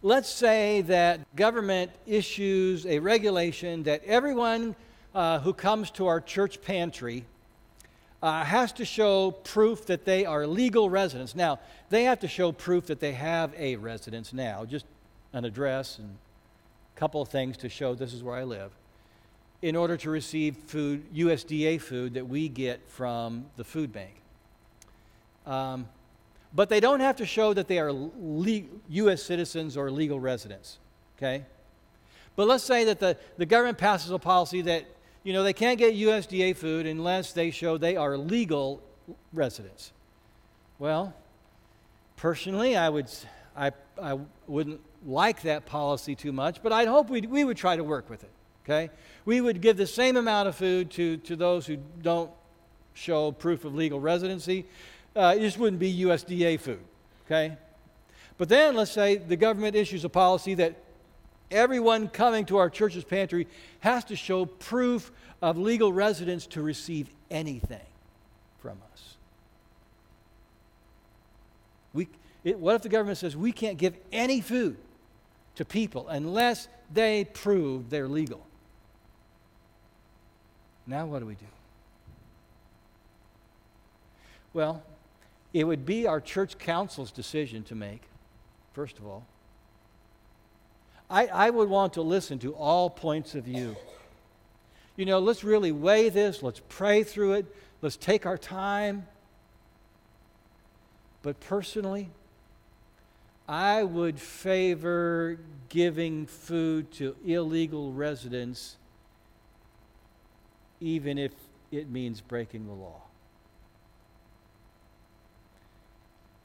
Let's 0.00 0.30
say 0.30 0.80
that 0.80 1.36
government 1.36 1.90
issues 2.06 2.86
a 2.86 3.00
regulation 3.00 3.82
that 3.82 4.02
everyone 4.04 4.74
uh, 5.14 5.40
who 5.40 5.52
comes 5.52 5.90
to 5.90 6.06
our 6.06 6.22
church 6.22 6.62
pantry 6.62 7.26
uh, 8.22 8.44
has 8.44 8.72
to 8.72 8.86
show 8.86 9.32
proof 9.32 9.84
that 9.84 10.06
they 10.06 10.24
are 10.24 10.46
legal 10.46 10.88
residents. 10.88 11.36
Now, 11.36 11.58
they 11.90 12.04
have 12.04 12.20
to 12.20 12.28
show 12.28 12.50
proof 12.50 12.86
that 12.86 12.98
they 12.98 13.12
have 13.12 13.52
a 13.58 13.76
residence 13.76 14.32
now, 14.32 14.64
just 14.64 14.86
an 15.34 15.44
address 15.44 15.98
and 15.98 16.16
a 16.96 16.98
couple 16.98 17.20
of 17.20 17.28
things 17.28 17.58
to 17.58 17.68
show 17.68 17.94
this 17.94 18.14
is 18.14 18.22
where 18.22 18.36
I 18.36 18.44
live, 18.44 18.70
in 19.60 19.76
order 19.76 19.98
to 19.98 20.08
receive 20.08 20.56
food, 20.56 21.14
USDA 21.14 21.78
food 21.78 22.14
that 22.14 22.26
we 22.26 22.48
get 22.48 22.88
from 22.88 23.44
the 23.58 23.64
food 23.64 23.92
bank. 23.92 24.14
Um, 25.44 25.88
but 26.54 26.68
they 26.68 26.80
don't 26.80 27.00
have 27.00 27.16
to 27.16 27.26
show 27.26 27.54
that 27.54 27.68
they 27.68 27.78
are 27.78 27.92
le- 27.92 28.62
U.S. 28.88 29.22
citizens 29.22 29.76
or 29.76 29.90
legal 29.90 30.20
residents, 30.20 30.78
okay? 31.16 31.44
But 32.36 32.46
let's 32.46 32.64
say 32.64 32.84
that 32.84 33.00
the, 33.00 33.16
the 33.36 33.46
government 33.46 33.78
passes 33.78 34.10
a 34.10 34.18
policy 34.18 34.62
that 34.62 34.84
you 35.24 35.32
know, 35.32 35.42
they 35.42 35.52
can't 35.52 35.78
get 35.78 35.94
USDA 35.94 36.56
food 36.56 36.86
unless 36.86 37.32
they 37.32 37.50
show 37.50 37.78
they 37.78 37.96
are 37.96 38.16
legal 38.16 38.82
residents. 39.32 39.92
Well, 40.78 41.14
personally, 42.16 42.76
I 42.76 42.88
would, 42.88 43.08
I, 43.56 43.72
I 44.00 44.18
wouldn't 44.46 44.80
like 45.06 45.42
that 45.42 45.66
policy 45.66 46.14
too 46.14 46.32
much, 46.32 46.62
but 46.62 46.72
I'd 46.72 46.88
hope 46.88 47.08
we'd, 47.08 47.26
we 47.26 47.44
would 47.44 47.56
try 47.56 47.76
to 47.76 47.84
work 47.84 48.10
with 48.10 48.24
it, 48.24 48.30
okay? 48.64 48.90
We 49.24 49.40
would 49.40 49.60
give 49.60 49.76
the 49.76 49.86
same 49.86 50.16
amount 50.16 50.48
of 50.48 50.56
food 50.56 50.90
to, 50.92 51.18
to 51.18 51.36
those 51.36 51.66
who 51.66 51.76
don't 51.76 52.30
show 52.94 53.32
proof 53.32 53.64
of 53.64 53.74
legal 53.74 54.00
residency. 54.00 54.66
Uh, 55.14 55.34
it 55.36 55.40
just 55.40 55.58
wouldn't 55.58 55.80
be 55.80 56.04
USDA 56.04 56.58
food, 56.58 56.80
okay? 57.26 57.56
But 58.38 58.48
then 58.48 58.74
let's 58.74 58.90
say 58.90 59.16
the 59.16 59.36
government 59.36 59.76
issues 59.76 60.04
a 60.04 60.08
policy 60.08 60.54
that 60.54 60.76
Everyone 61.52 62.08
coming 62.08 62.46
to 62.46 62.56
our 62.56 62.70
church's 62.70 63.04
pantry 63.04 63.46
has 63.80 64.04
to 64.04 64.16
show 64.16 64.46
proof 64.46 65.12
of 65.42 65.58
legal 65.58 65.92
residence 65.92 66.46
to 66.46 66.62
receive 66.62 67.10
anything 67.30 67.86
from 68.60 68.78
us. 68.92 69.16
We, 71.92 72.08
it, 72.42 72.58
what 72.58 72.74
if 72.76 72.82
the 72.82 72.88
government 72.88 73.18
says 73.18 73.36
we 73.36 73.52
can't 73.52 73.76
give 73.76 73.94
any 74.12 74.40
food 74.40 74.78
to 75.56 75.66
people 75.66 76.08
unless 76.08 76.68
they 76.90 77.26
prove 77.26 77.90
they're 77.90 78.08
legal? 78.08 78.46
Now, 80.86 81.04
what 81.04 81.18
do 81.18 81.26
we 81.26 81.34
do? 81.34 81.44
Well, 84.54 84.82
it 85.52 85.64
would 85.64 85.84
be 85.84 86.06
our 86.06 86.20
church 86.20 86.58
council's 86.58 87.10
decision 87.10 87.62
to 87.64 87.74
make, 87.74 88.02
first 88.72 88.98
of 88.98 89.06
all. 89.06 89.26
I, 91.10 91.26
I 91.26 91.50
would 91.50 91.68
want 91.68 91.92
to 91.94 92.02
listen 92.02 92.38
to 92.38 92.54
all 92.54 92.88
points 92.88 93.34
of 93.34 93.44
view. 93.44 93.76
You 94.96 95.04
know, 95.04 95.18
let's 95.18 95.44
really 95.44 95.72
weigh 95.72 96.08
this, 96.08 96.42
let's 96.42 96.62
pray 96.68 97.02
through 97.02 97.34
it, 97.34 97.56
let's 97.82 97.96
take 97.96 98.24
our 98.24 98.38
time. 98.38 99.06
But 101.20 101.38
personally, 101.40 102.10
I 103.46 103.82
would 103.82 104.18
favor 104.18 105.38
giving 105.68 106.26
food 106.26 106.90
to 106.92 107.14
illegal 107.24 107.92
residents, 107.92 108.76
even 110.80 111.18
if 111.18 111.32
it 111.70 111.90
means 111.90 112.20
breaking 112.20 112.66
the 112.66 112.72
law. 112.72 113.02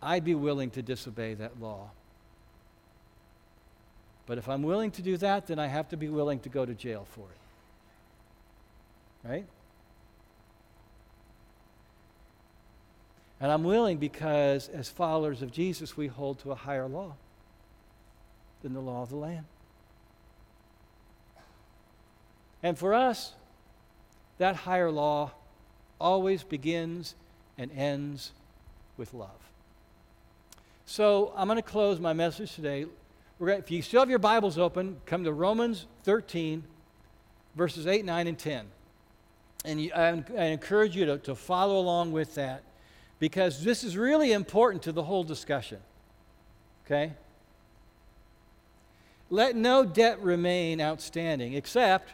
I'd 0.08 0.24
be 0.24 0.36
willing 0.36 0.70
to 0.72 0.82
disobey 0.82 1.34
that 1.34 1.60
law. 1.60 1.90
But 4.26 4.38
if 4.38 4.48
I'm 4.48 4.64
willing 4.64 4.90
to 4.92 5.02
do 5.02 5.18
that, 5.18 5.48
then 5.48 5.60
I 5.60 5.68
have 5.68 5.90
to 5.90 5.98
be 5.98 6.08
willing 6.08 6.40
to 6.40 6.50
go 6.50 6.66
to 6.66 6.74
jail 6.74 7.06
for 7.10 7.26
it. 9.26 9.28
Right? 9.28 9.46
And 13.42 13.52
I'm 13.52 13.66
willing 13.66 13.98
because, 13.98 14.70
as 14.70 14.88
followers 14.88 15.42
of 15.42 15.52
Jesus, 15.52 15.98
we 15.98 16.08
hold 16.08 16.40
to 16.40 16.54
a 16.54 16.56
higher 16.56 16.88
law 16.88 17.16
than 18.64 18.74
the 18.74 18.80
law 18.80 19.02
of 19.02 19.10
the 19.10 19.18
land. 19.18 19.44
And 22.64 22.78
for 22.78 22.94
us, 22.94 23.34
that 24.38 24.56
higher 24.56 24.90
law 24.90 25.32
always 26.00 26.44
begins 26.44 27.14
and 27.58 27.70
ends 27.74 28.32
with 28.96 29.14
love. 29.14 29.48
So 30.90 31.34
I'm 31.36 31.48
going 31.48 31.58
to 31.58 31.62
close 31.62 32.00
my 32.00 32.14
message 32.14 32.56
today. 32.56 32.86
Gonna, 33.40 33.58
if 33.58 33.70
you 33.70 33.82
still 33.82 34.00
have 34.00 34.10
your 34.10 34.20
Bibles 34.20 34.58
open, 34.58 35.02
come 35.06 35.26
to 35.26 35.34
Romans 35.34 35.86
13, 36.04 36.64
verses 37.56 37.86
8, 37.86 38.06
9, 38.06 38.28
and 38.28 38.40
10. 38.40 38.66
And 39.66 39.82
you, 39.82 39.92
I, 39.94 40.24
I, 40.38 40.44
encourage 40.46 40.96
you 40.96 41.06
to, 41.08 41.18
to 41.18 41.36
follow 41.36 41.78
along 41.78 42.14
with 42.14 42.36
that 42.36 42.64
because 43.20 43.66
this 43.66 43.84
is 43.84 43.98
really 43.98 44.32
important 44.32 44.82
to 44.84 44.94
the 44.94 45.04
whole 45.04 45.26
discussion. 45.26 45.80
Okay? 46.86 47.12
Let 49.30 49.58
no 49.58 49.84
debt 49.84 50.22
remain 50.22 50.80
outstanding 50.80 51.54
except 51.54 52.14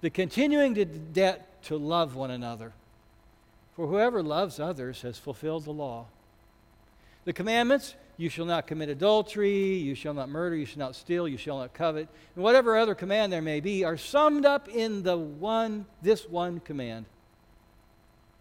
the 0.00 0.10
continuing 0.10 0.74
to 0.74 0.84
debt 0.84 1.62
to 1.64 1.76
love 1.76 2.16
one 2.16 2.32
another. 2.32 2.72
For 3.76 3.86
whoever 3.86 4.20
loves 4.20 4.58
others 4.58 5.02
has 5.02 5.16
fulfilled 5.16 5.64
the 5.64 5.70
law. 5.70 6.06
The 7.30 7.34
commandments 7.34 7.94
you 8.16 8.28
shall 8.28 8.44
not 8.44 8.66
commit 8.66 8.88
adultery, 8.88 9.74
you 9.74 9.94
shall 9.94 10.14
not 10.14 10.28
murder, 10.28 10.56
you 10.56 10.66
shall 10.66 10.80
not 10.80 10.96
steal, 10.96 11.28
you 11.28 11.36
shall 11.36 11.58
not 11.58 11.72
covet, 11.72 12.08
and 12.34 12.42
whatever 12.42 12.76
other 12.76 12.96
command 12.96 13.32
there 13.32 13.40
may 13.40 13.60
be 13.60 13.84
are 13.84 13.96
summed 13.96 14.44
up 14.44 14.68
in 14.68 15.04
the 15.04 15.16
one 15.16 15.86
this 16.02 16.28
one 16.28 16.58
command. 16.58 17.06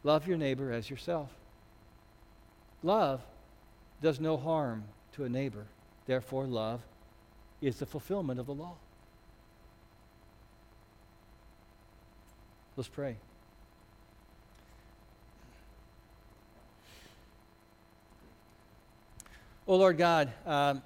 Love 0.03 0.27
your 0.27 0.37
neighbor 0.37 0.71
as 0.71 0.89
yourself. 0.89 1.29
Love 2.81 3.21
does 4.01 4.19
no 4.19 4.37
harm 4.37 4.85
to 5.11 5.23
a 5.23 5.29
neighbor. 5.29 5.67
Therefore, 6.07 6.47
love 6.47 6.81
is 7.61 7.77
the 7.77 7.85
fulfillment 7.85 8.39
of 8.39 8.47
the 8.47 8.55
law. 8.55 8.73
Let's 12.75 12.89
pray. 12.89 13.17
Oh, 19.69 19.75
Lord 19.75 19.99
God, 19.99 20.33
um, 20.47 20.81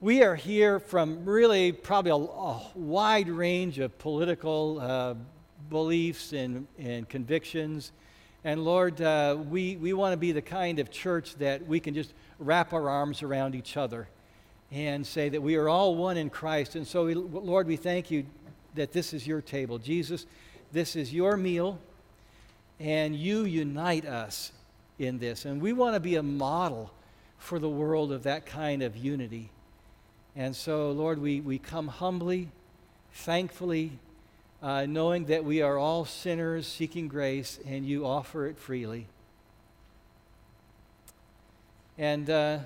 we 0.00 0.24
are 0.24 0.34
here 0.34 0.80
from 0.80 1.24
really 1.24 1.70
probably 1.70 2.10
a, 2.10 2.16
a 2.16 2.60
wide 2.74 3.28
range 3.28 3.78
of 3.78 3.96
political 3.98 4.80
uh, 4.80 5.14
beliefs 5.70 6.32
and, 6.32 6.66
and 6.80 7.08
convictions. 7.08 7.92
And 8.42 8.64
Lord, 8.64 9.00
uh, 9.00 9.36
we, 9.48 9.76
we 9.76 9.92
want 9.92 10.14
to 10.14 10.16
be 10.16 10.32
the 10.32 10.42
kind 10.42 10.80
of 10.80 10.90
church 10.90 11.36
that 11.36 11.64
we 11.64 11.78
can 11.78 11.94
just 11.94 12.12
wrap 12.40 12.72
our 12.72 12.90
arms 12.90 13.22
around 13.22 13.54
each 13.54 13.76
other 13.76 14.08
and 14.72 15.06
say 15.06 15.28
that 15.28 15.40
we 15.40 15.54
are 15.54 15.68
all 15.68 15.94
one 15.94 16.16
in 16.16 16.28
Christ. 16.28 16.74
And 16.74 16.84
so, 16.84 17.04
we, 17.04 17.14
Lord, 17.14 17.68
we 17.68 17.76
thank 17.76 18.10
you 18.10 18.26
that 18.74 18.90
this 18.90 19.14
is 19.14 19.28
your 19.28 19.40
table. 19.40 19.78
Jesus, 19.78 20.26
this 20.72 20.96
is 20.96 21.14
your 21.14 21.36
meal, 21.36 21.78
and 22.80 23.14
you 23.14 23.44
unite 23.44 24.06
us 24.06 24.50
in 24.98 25.20
this. 25.20 25.44
And 25.44 25.62
we 25.62 25.72
want 25.72 25.94
to 25.94 26.00
be 26.00 26.16
a 26.16 26.22
model 26.24 26.90
for 27.38 27.58
the 27.58 27.68
world 27.68 28.12
of 28.12 28.22
that 28.24 28.46
kind 28.46 28.82
of 28.82 28.96
unity. 28.96 29.50
And 30.34 30.54
so, 30.54 30.90
Lord, 30.90 31.20
we, 31.20 31.40
we 31.40 31.58
come 31.58 31.88
humbly, 31.88 32.48
thankfully, 33.12 33.92
uh, 34.62 34.86
knowing 34.86 35.26
that 35.26 35.44
we 35.44 35.62
are 35.62 35.78
all 35.78 36.04
sinners 36.04 36.66
seeking 36.66 37.08
grace 37.08 37.58
and 37.66 37.86
you 37.86 38.06
offer 38.06 38.46
it 38.46 38.58
freely. 38.58 39.06
And 41.98 42.28
uh, 42.28 42.58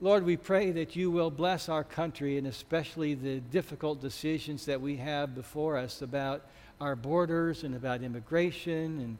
Lord, 0.00 0.26
we 0.26 0.36
pray 0.36 0.72
that 0.72 0.94
you 0.94 1.10
will 1.10 1.30
bless 1.30 1.70
our 1.70 1.82
country 1.82 2.36
and 2.36 2.46
especially 2.46 3.14
the 3.14 3.40
difficult 3.40 4.02
decisions 4.02 4.66
that 4.66 4.80
we 4.80 4.96
have 4.96 5.34
before 5.34 5.78
us 5.78 6.02
about 6.02 6.42
our 6.80 6.94
borders 6.94 7.64
and 7.64 7.74
about 7.74 8.02
immigration 8.02 9.00
and, 9.00 9.18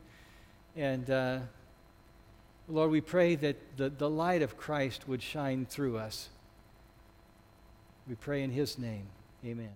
and 0.77 1.11
uh, 1.11 1.39
Lord, 2.69 2.91
we 2.91 3.01
pray 3.01 3.37
that 3.37 3.77
the, 3.77 3.91
the 3.91 4.11
light 4.11 4.43
of 4.43 4.57
Christ 4.57 5.07
would 5.07 5.23
shine 5.23 5.67
through 5.67 5.99
us. 5.99 6.29
We 8.09 8.15
pray 8.17 8.43
in 8.43 8.51
his 8.51 8.79
name. 8.79 9.07
Amen. 9.45 9.73